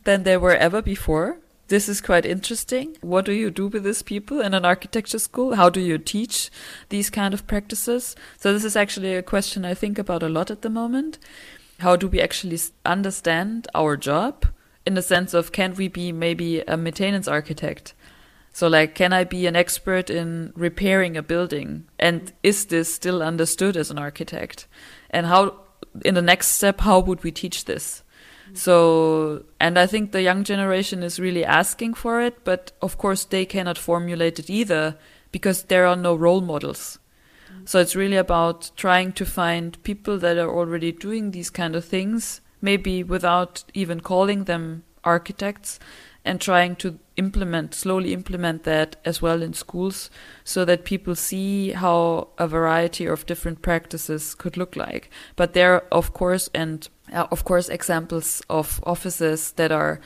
[0.03, 1.37] than there were ever before.
[1.67, 2.97] This is quite interesting.
[3.01, 5.55] What do you do with these people in an architecture school?
[5.55, 6.51] How do you teach
[6.89, 8.15] these kind of practices?
[8.37, 11.19] So this is actually a question I think about a lot at the moment.
[11.79, 14.45] How do we actually understand our job
[14.85, 17.93] in the sense of can we be maybe a maintenance architect?
[18.53, 21.85] So, like, can I be an expert in repairing a building?
[21.99, 24.67] And is this still understood as an architect?
[25.09, 25.59] And how,
[26.05, 28.03] in the next step, how would we teach this?
[28.53, 33.25] So, and I think the young generation is really asking for it, but of course
[33.25, 34.95] they cannot formulate it either
[35.31, 36.99] because there are no role models.
[37.65, 41.85] So it's really about trying to find people that are already doing these kind of
[41.85, 45.79] things, maybe without even calling them architects,
[46.25, 50.09] and trying to implement slowly implement that as well in schools
[50.43, 55.09] so that people see how a variety of different practices could look like.
[55.35, 59.99] But there are of course and uh, of course examples of offices that are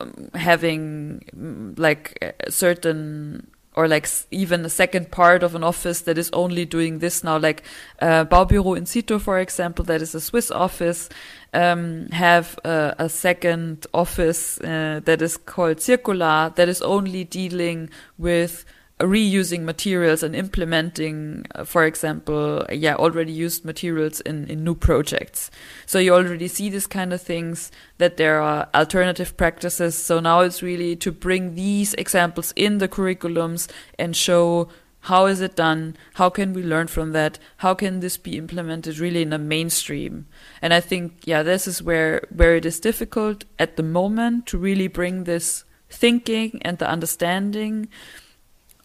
[0.00, 6.18] um, having mm, like certain or like even a second part of an office that
[6.18, 7.62] is only doing this now, like
[8.00, 11.08] uh, Baubüro in situ, for example, that is a Swiss office,
[11.54, 17.90] um, have a, a, second office uh, that is called Zirkular that is only dealing
[18.18, 18.64] with
[19.02, 25.50] reusing materials and implementing, uh, for example, yeah, already used materials in, in new projects.
[25.86, 29.96] So you already see this kind of things that there are alternative practices.
[29.96, 34.68] So now it's really to bring these examples in the curriculums and show
[35.06, 35.96] how is it done?
[36.14, 37.40] How can we learn from that?
[37.56, 40.26] How can this be implemented really in a mainstream?
[40.60, 44.58] And I think, yeah, this is where, where it is difficult at the moment to
[44.58, 47.88] really bring this thinking and the understanding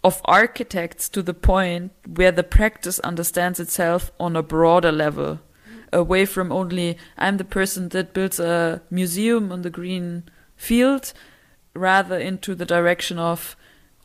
[0.08, 5.40] of architects to the point where the practice understands itself on a broader level,
[5.92, 10.24] away from only I'm the person that builds a museum on the green
[10.56, 11.14] field,
[11.74, 13.56] rather into the direction of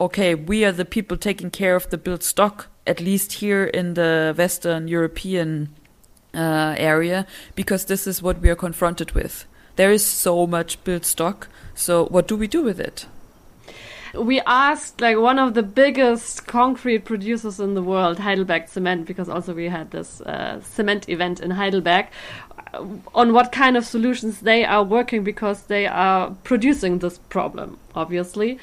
[0.00, 3.94] okay, we are the people taking care of the built stock, at least here in
[3.94, 5.68] the Western European
[6.34, 7.24] uh, area,
[7.54, 9.46] because this is what we are confronted with.
[9.76, 11.48] There is so much built stock.
[11.74, 13.06] So, what do we do with it?
[14.14, 19.28] We asked like one of the biggest concrete producers in the world, Heidelberg Cement, because
[19.28, 22.06] also we had this uh, cement event in Heidelberg,
[22.74, 22.84] uh,
[23.14, 28.58] on what kind of solutions they are working because they are producing this problem, obviously.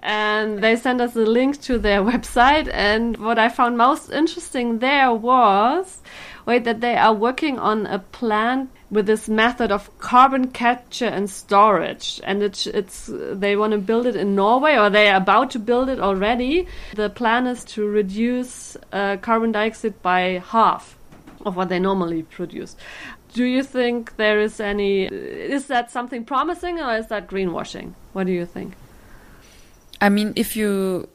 [0.00, 2.68] And they sent us a link to their website.
[2.72, 6.02] And what I found most interesting there was
[6.48, 11.28] wait, that they are working on a plant with this method of carbon capture and
[11.28, 15.50] storage, and it's, it's they want to build it in Norway, or they are about
[15.50, 16.66] to build it already.
[16.94, 20.96] The plan is to reduce uh, carbon dioxide by half
[21.44, 22.76] of what they normally produce.
[23.34, 25.04] Do you think there is any?
[25.04, 27.92] Is that something promising, or is that greenwashing?
[28.14, 28.74] What do you think?
[30.00, 31.08] I mean, if you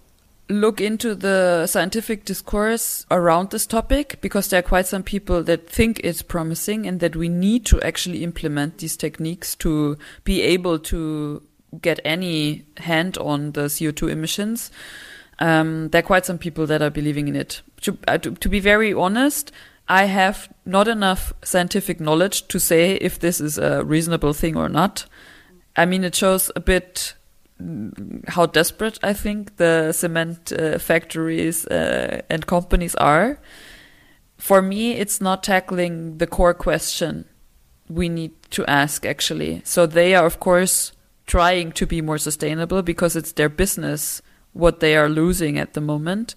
[0.50, 5.70] look into the scientific discourse around this topic because there are quite some people that
[5.70, 10.78] think it's promising and that we need to actually implement these techniques to be able
[10.80, 11.42] to
[11.82, 14.70] get any hand on the CO2 emissions.
[15.40, 17.62] Um, there are quite some people that are believing in it.
[17.82, 19.52] To, uh, to, to be very honest,
[19.88, 24.70] I have not enough scientific knowledge to say if this is a reasonable thing or
[24.70, 25.06] not.
[25.76, 27.16] I mean, it shows a bit
[28.28, 33.40] how desperate I think the cement uh, factories uh, and companies are.
[34.38, 37.26] For me, it's not tackling the core question
[37.90, 39.62] we need to ask actually.
[39.64, 40.94] So they are, of course,
[41.26, 44.22] trying to be more sustainable because it's their business
[44.54, 46.36] what they are losing at the moment.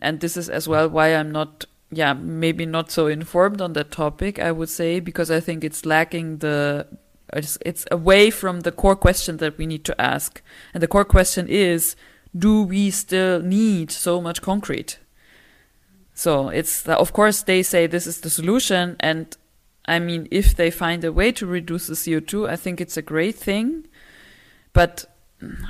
[0.00, 3.90] And this is as well why I'm not, yeah, maybe not so informed on that
[3.90, 6.86] topic, I would say, because I think it's lacking the
[7.32, 10.42] it's, it's away from the core question that we need to ask.
[10.74, 11.96] And the core question is,
[12.36, 14.98] do we still need so much concrete?
[16.14, 18.96] So it's, of course, they say this is the solution.
[19.00, 19.36] And
[19.86, 23.02] I mean, if they find a way to reduce the CO2, I think it's a
[23.02, 23.86] great thing.
[24.72, 25.04] But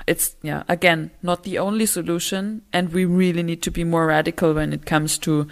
[0.06, 2.62] it's, yeah, again, not the only solution.
[2.72, 5.46] And we really need to be more radical when it comes to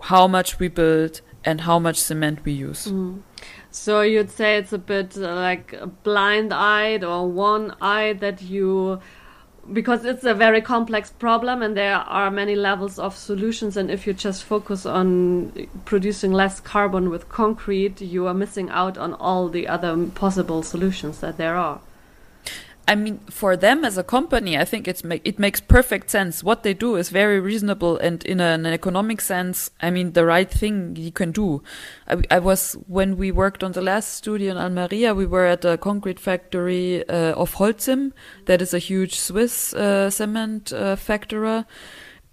[0.00, 2.86] how much we build and how much cement we use.
[2.86, 3.22] Mm.
[3.70, 9.00] So you'd say it's a bit uh, like blind-eyed or one-eyed that you
[9.72, 14.06] because it's a very complex problem and there are many levels of solutions and if
[14.06, 19.48] you just focus on producing less carbon with concrete you are missing out on all
[19.48, 21.78] the other possible solutions that there are
[22.90, 26.42] I mean, for them as a company, I think it's it makes perfect sense.
[26.42, 30.50] What they do is very reasonable, and in an economic sense, I mean, the right
[30.50, 31.62] thing you can do.
[32.08, 35.64] I, I was when we worked on the last studio in Almeria, we were at
[35.64, 38.10] a concrete factory uh, of Holcim,
[38.46, 41.64] that is a huge Swiss uh, cement uh, factory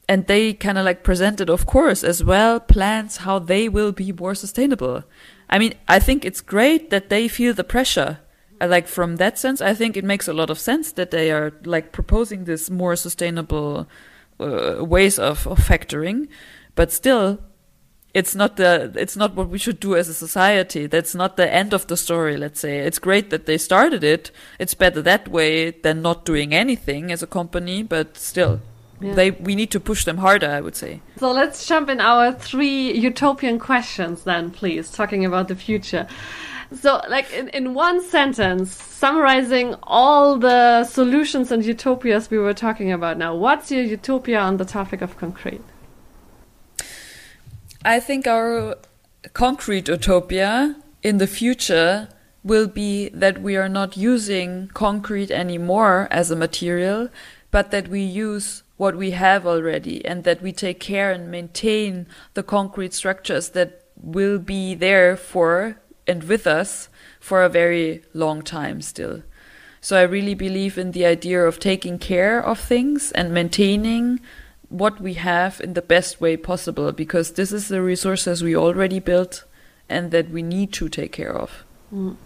[0.09, 4.11] and they kind of like presented, of course, as well plans how they will be
[4.11, 5.03] more sustainable.
[5.49, 8.19] I mean, I think it's great that they feel the pressure
[8.65, 11.53] like from that sense, I think it makes a lot of sense that they are
[11.63, 13.87] like proposing this more sustainable
[14.39, 16.27] uh, ways of, of factoring,
[16.75, 17.39] but still,
[18.13, 20.87] it's not the it's not what we should do as a society.
[20.87, 22.35] That's not the end of the story.
[22.37, 24.31] Let's say it's great that they started it.
[24.57, 28.59] It's better that way than not doing anything as a company, but still.
[28.99, 29.13] Yeah.
[29.13, 31.01] They, we need to push them harder, I would say.
[31.17, 36.07] So let's jump in our three utopian questions then, please, talking about the future.
[36.73, 42.91] So, like in, in one sentence, summarizing all the solutions and utopias we were talking
[42.91, 45.61] about now, what's your utopia on the topic of concrete?
[47.85, 48.75] I think our
[49.33, 52.09] concrete utopia in the future
[52.43, 57.09] will be that we are not using concrete anymore as a material,
[57.49, 62.07] but that we use what we have already and that we take care and maintain
[62.33, 65.77] the concrete structures that will be there for
[66.07, 66.89] and with us
[67.19, 69.23] for a very long time still.
[69.81, 74.19] So I really believe in the idea of taking care of things and maintaining
[74.69, 78.99] what we have in the best way possible because this is the resources we already
[78.99, 79.45] built
[79.87, 81.63] and that we need to take care of.
[81.93, 82.17] Mm.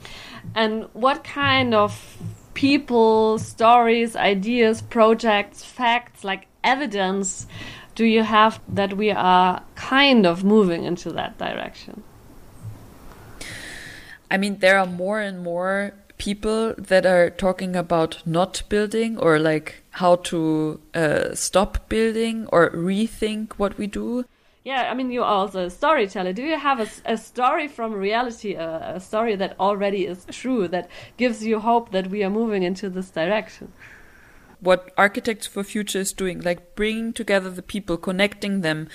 [0.56, 2.18] And what kind of
[2.54, 7.46] people, stories, ideas, projects, facts, like evidence
[7.96, 12.04] do you have that we are kind of moving into that direction?
[14.32, 19.38] I mean, there are more and more people that are talking about not building or
[19.40, 24.24] like how to uh, stop building or rethink what we do.
[24.64, 26.32] Yeah, I mean, you're also a storyteller.
[26.32, 30.68] Do you have a, a story from reality, a, a story that already is true,
[30.70, 33.74] that gives you hope that we are moving into this direction?
[34.62, 38.88] What Architects for Future is doing, like bringing together the people, connecting them,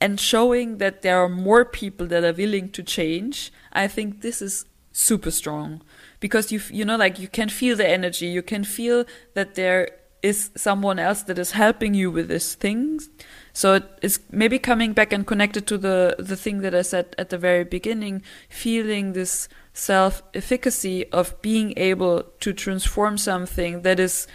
[0.00, 4.40] and showing that there are more people that are willing to change, I think this
[4.40, 5.82] is super strong.
[6.20, 8.26] Because you you know like you can feel the energy.
[8.26, 9.88] You can feel that there
[10.22, 13.08] is someone else that is helping you with these things.
[13.52, 17.14] So it is maybe coming back and connected to the the thing that i said
[17.18, 24.00] at the very beginning feeling this self efficacy of being able to transform something that
[24.00, 24.26] is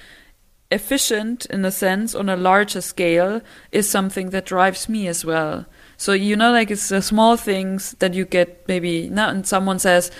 [0.73, 5.65] efficient in a sense on a larger scale is something that drives me as well
[5.97, 9.79] so you know like it's the small things that you get maybe now and someone
[9.79, 10.11] says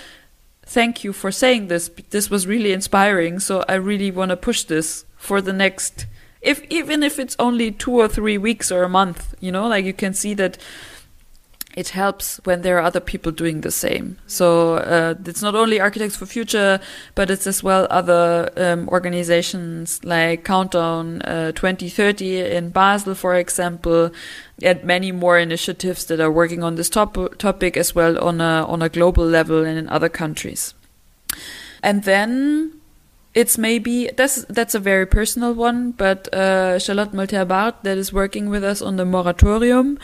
[0.66, 1.90] thank you for saying this.
[2.10, 3.38] This was really inspiring.
[3.38, 6.06] So I really want to push this for the next,
[6.40, 9.84] if even if it's only two or three weeks or a month, you know, like
[9.84, 10.58] you can see that
[11.76, 14.16] it helps when there are other people doing the same.
[14.26, 16.80] So uh, it's not only Architects for Future,
[17.14, 24.10] but it's as well other um, organizations like Countdown uh, 2030 in Basel, for example,
[24.62, 28.64] and many more initiatives that are working on this top- topic as well on a
[28.66, 30.74] on a global level and in other countries.
[31.82, 32.80] And then
[33.34, 38.48] it's maybe that's that's a very personal one, but uh, Charlotte Malterre-Barthes that is working
[38.48, 39.98] with us on the moratorium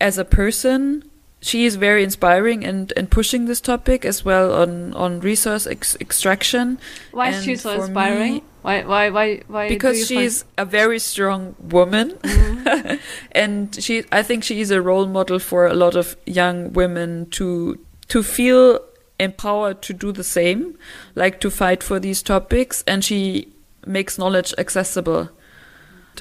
[0.00, 1.08] as a person,
[1.40, 5.96] she is very inspiring and, and pushing this topic as well on, on resource ex
[6.00, 6.78] extraction.
[7.12, 8.34] Why is she so inspiring?
[8.34, 9.68] Me, why, why, why, why?
[9.68, 12.96] Because she's a very strong woman, mm-hmm.
[13.32, 14.04] and she.
[14.10, 17.78] I think she is a role model for a lot of young women to
[18.08, 18.80] to feel
[19.20, 20.76] empowered to do the same,
[21.14, 23.52] like to fight for these topics, and she
[23.86, 25.30] makes knowledge accessible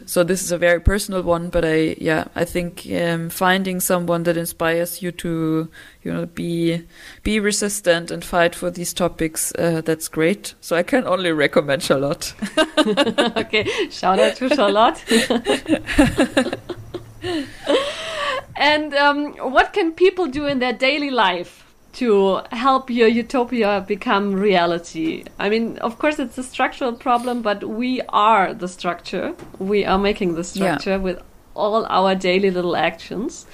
[0.06, 4.24] so this is a very personal one, but I yeah I think um, finding someone
[4.24, 5.70] that inspires you to
[6.04, 6.84] you know be
[7.24, 10.56] be resistant and fight for these topics uh, that's great.
[10.62, 12.34] So I can only recommend Charlotte.
[13.38, 15.04] okay, shout out to Charlotte.
[18.56, 21.67] and um, what can people do in their daily life
[21.98, 25.24] to help your utopia become reality.
[25.40, 29.34] I mean, of course, it's a structural problem, but we are the structure.
[29.58, 30.98] We are making the structure yeah.
[30.98, 31.20] with
[31.56, 33.48] all our daily little actions.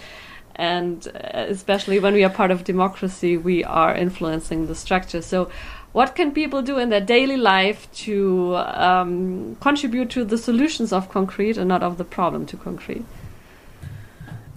[0.57, 5.21] And uh, especially when we are part of democracy, we are influencing the structure.
[5.21, 5.49] So,
[5.93, 11.09] what can people do in their daily life to um, contribute to the solutions of
[11.09, 13.05] concrete and not of the problem to concrete?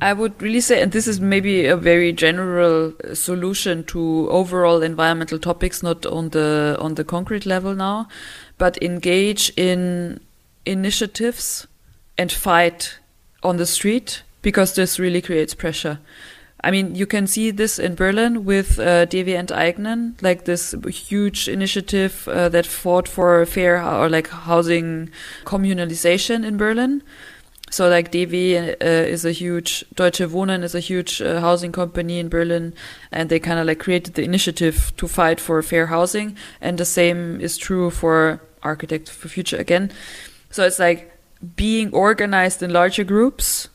[0.00, 5.38] I would really say, and this is maybe a very general solution to overall environmental
[5.38, 8.08] topics, not on the on the concrete level now,
[8.58, 10.20] but engage in
[10.66, 11.66] initiatives
[12.18, 12.98] and fight
[13.42, 15.98] on the street because this really creates pressure.
[16.62, 21.48] I mean, you can see this in Berlin with uh, DW enteignen, like this huge
[21.48, 25.10] initiative uh, that fought for fair or like housing
[25.44, 27.02] communalization in Berlin
[27.70, 32.18] so like DW uh, is a huge Deutsche Wohnen is a huge uh, housing company
[32.18, 32.74] in Berlin,
[33.10, 36.84] and they kind of like created the initiative to fight for fair housing, and the
[36.84, 39.90] same is true for Architects for Future again.
[40.50, 41.12] So it's like
[41.56, 43.68] being organized in larger groups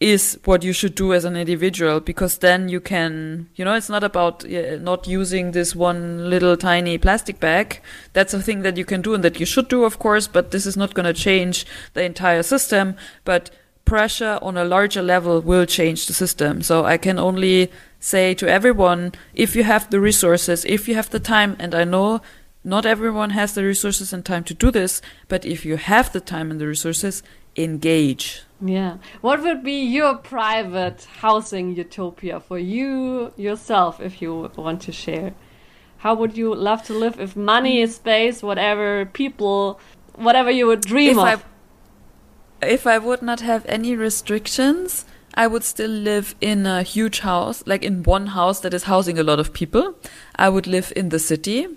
[0.00, 3.88] is what you should do as an individual because then you can you know it's
[3.88, 7.80] not about uh, not using this one little tiny plastic bag.
[8.12, 10.52] That's a thing that you can do and that you should do of course but
[10.52, 13.50] this is not going to change the entire system but
[13.84, 16.62] pressure on a larger level will change the system.
[16.62, 21.10] So i can only say to everyone if you have the resources if you have
[21.10, 22.20] the time and i know
[22.64, 26.20] not everyone has the resources and time to do this but if you have the
[26.20, 27.22] time and the resources
[27.56, 28.98] engage yeah.
[29.20, 35.34] What would be your private housing utopia for you yourself if you want to share?
[35.98, 39.80] How would you love to live if money, space, whatever, people,
[40.14, 41.44] whatever you would dream if of?
[42.62, 45.04] I, if I would not have any restrictions,
[45.34, 49.18] I would still live in a huge house, like in one house that is housing
[49.18, 49.94] a lot of people.
[50.34, 51.68] I would live in the city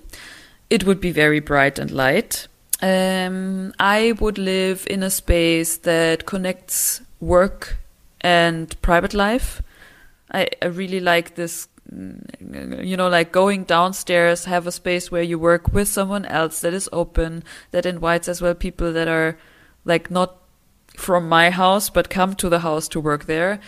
[0.72, 2.48] it would be very bright and light.
[2.82, 7.78] Um, I would live in a space that connects work
[8.22, 9.62] and private life.
[10.32, 15.22] I, I really like this mm, you know, like going downstairs, have a space where
[15.22, 19.38] you work with someone else that is open, that invites as well people that are
[19.84, 20.38] like not
[20.96, 23.60] from my house, but come to the house to work there.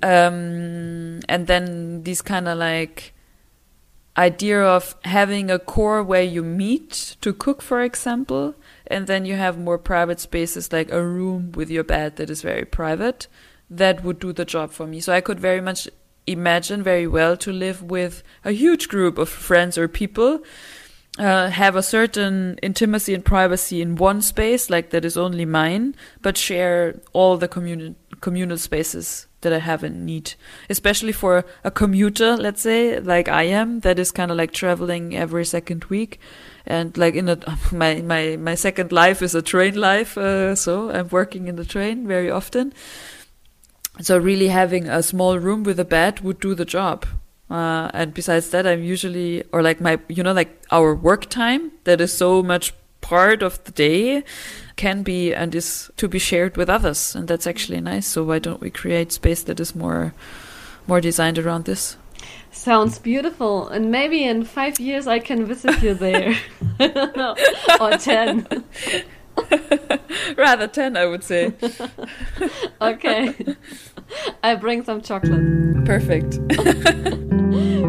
[0.00, 3.14] Um, and then these kind of like
[4.16, 8.54] idea of having a core where you meet to cook, for example,
[8.86, 12.42] and then you have more private spaces like a room with your bed that is
[12.42, 13.26] very private.
[13.70, 15.00] That would do the job for me.
[15.00, 15.88] So I could very much
[16.26, 20.42] imagine very well to live with a huge group of friends or people
[21.18, 25.94] uh, have a certain intimacy and privacy in one space, like that is only mine,
[26.20, 30.34] but share all the communal communal spaces that I have and need.
[30.70, 35.16] Especially for a commuter, let's say, like I am, that is kind of like traveling
[35.16, 36.18] every second week,
[36.66, 37.38] and like in a
[37.72, 41.64] my my my second life is a train life, uh, so I'm working in the
[41.64, 42.72] train very often.
[44.00, 47.04] So really having a small room with a bed would do the job.
[47.50, 51.72] Uh, and besides that, I'm usually, or like my, you know, like our work time
[51.84, 52.72] that is so much
[53.02, 54.24] part of the day
[54.76, 57.14] can be and is to be shared with others.
[57.14, 58.06] And that's actually nice.
[58.06, 60.14] So why don't we create space that is more,
[60.86, 61.96] more designed around this?
[62.50, 63.68] Sounds beautiful.
[63.68, 66.34] And maybe in five years I can visit you there.
[67.80, 68.64] or 10.
[70.36, 71.52] Rather 10, I would say.
[72.80, 73.34] okay.
[74.42, 75.84] I bring some chocolate.
[75.84, 76.38] Perfect.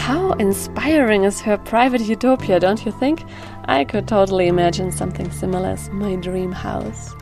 [0.00, 3.22] How inspiring is her private utopia, don't you think?
[3.66, 7.14] I could totally imagine something similar as my dream house.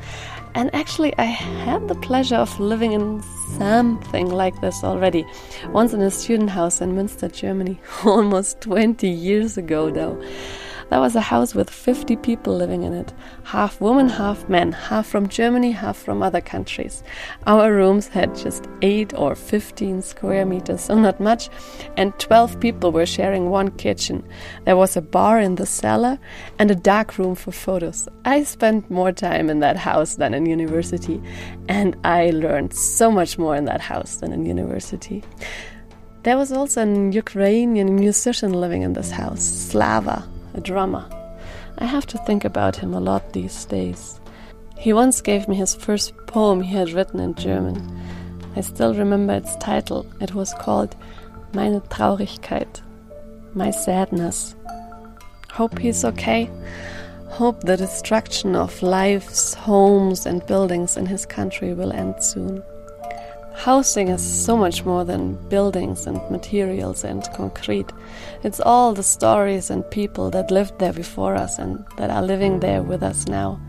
[0.54, 3.20] And actually, I had the pleasure of living in
[3.58, 5.26] something like this already.
[5.72, 10.16] Once in a student house in Münster, Germany, almost 20 years ago, though.
[10.90, 13.12] That was a house with 50 people living in it
[13.44, 17.02] half women, half men, half from Germany, half from other countries.
[17.46, 21.48] Our rooms had just 8 or 15 square meters, so not much,
[21.96, 24.26] and 12 people were sharing one kitchen.
[24.64, 26.18] There was a bar in the cellar
[26.58, 28.08] and a dark room for photos.
[28.24, 31.22] I spent more time in that house than in university,
[31.68, 35.22] and I learned so much more in that house than in university.
[36.24, 40.28] There was also an Ukrainian musician living in this house, Slava,
[40.58, 41.06] a drummer.
[41.78, 44.20] I have to think about him a lot these days.
[44.76, 47.78] He once gave me his first poem he had written in German.
[48.56, 50.04] I still remember its title.
[50.20, 50.96] It was called
[51.54, 52.82] Meine Traurigkeit,
[53.54, 54.56] My Sadness.
[55.52, 56.50] Hope he's okay.
[57.30, 62.62] Hope the destruction of lives, homes, and buildings in his country will end soon.
[63.58, 67.90] Housing is so much more than buildings and materials and concrete.
[68.44, 72.60] It's all the stories and people that lived there before us and that are living
[72.60, 73.60] there with us now.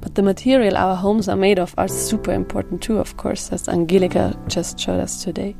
[0.00, 3.68] But the material our homes are made of are super important too, of course, as
[3.68, 5.54] Angelika just showed us today.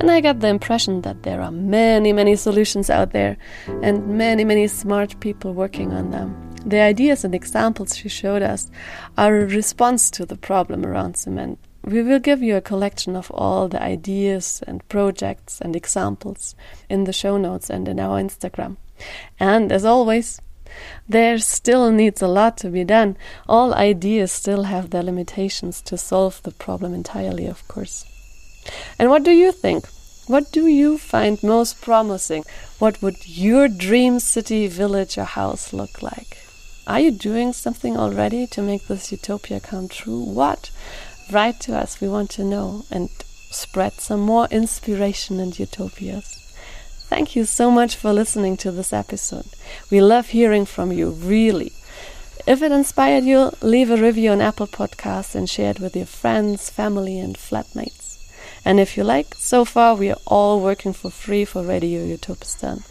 [0.00, 3.36] And I got the impression that there are many, many solutions out there
[3.82, 6.34] and many, many smart people working on them.
[6.64, 8.70] The ideas and examples she showed us
[9.18, 13.30] are a response to the problem around cement we will give you a collection of
[13.32, 16.54] all the ideas and projects and examples
[16.88, 18.76] in the show notes and in our Instagram.
[19.40, 20.40] And as always,
[21.08, 23.16] there still needs a lot to be done.
[23.48, 28.04] All ideas still have their limitations to solve the problem entirely, of course.
[28.98, 29.86] And what do you think?
[30.28, 32.44] What do you find most promising?
[32.78, 36.38] What would your dream city, village, or house look like?
[36.86, 40.22] Are you doing something already to make this utopia come true?
[40.22, 40.70] What?
[41.30, 43.08] Write to us, we want to know, and
[43.50, 46.38] spread some more inspiration and utopias.
[47.08, 49.46] Thank you so much for listening to this episode.
[49.90, 51.72] We love hearing from you, really.
[52.46, 56.06] If it inspired you, leave a review on Apple Podcasts and share it with your
[56.06, 58.01] friends, family, and flatmates.
[58.64, 62.84] And if you like, so far we are all working for free for Radio Utopistan.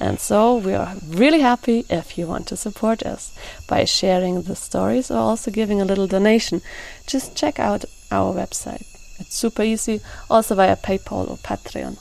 [0.00, 4.56] And so we are really happy if you want to support us by sharing the
[4.56, 6.62] stories or also giving a little donation.
[7.06, 8.86] Just check out our website.
[9.18, 10.00] It's super easy,
[10.30, 11.98] also via PayPal or Patreon.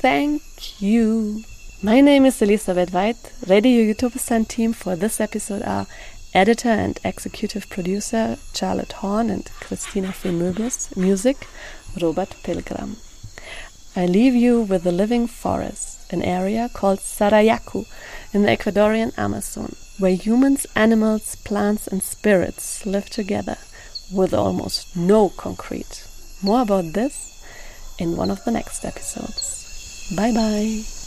[0.00, 1.42] Thank you.
[1.82, 3.48] My name is Elisabeth Weydt.
[3.48, 5.88] Radio Utopistan team for this episode are
[6.32, 11.48] editor and executive producer Charlotte Horn and Christina Femöbus, music
[12.00, 12.96] Robert Pilgrim.
[13.94, 17.86] I leave you with the living forest an area called Sarayaku
[18.32, 23.56] in the Ecuadorian Amazon, where humans, animals, plants, and spirits live together,
[24.12, 26.06] with almost no concrete.
[26.42, 27.44] More about this
[27.98, 30.12] in one of the next episodes.
[30.16, 31.01] Bye bye.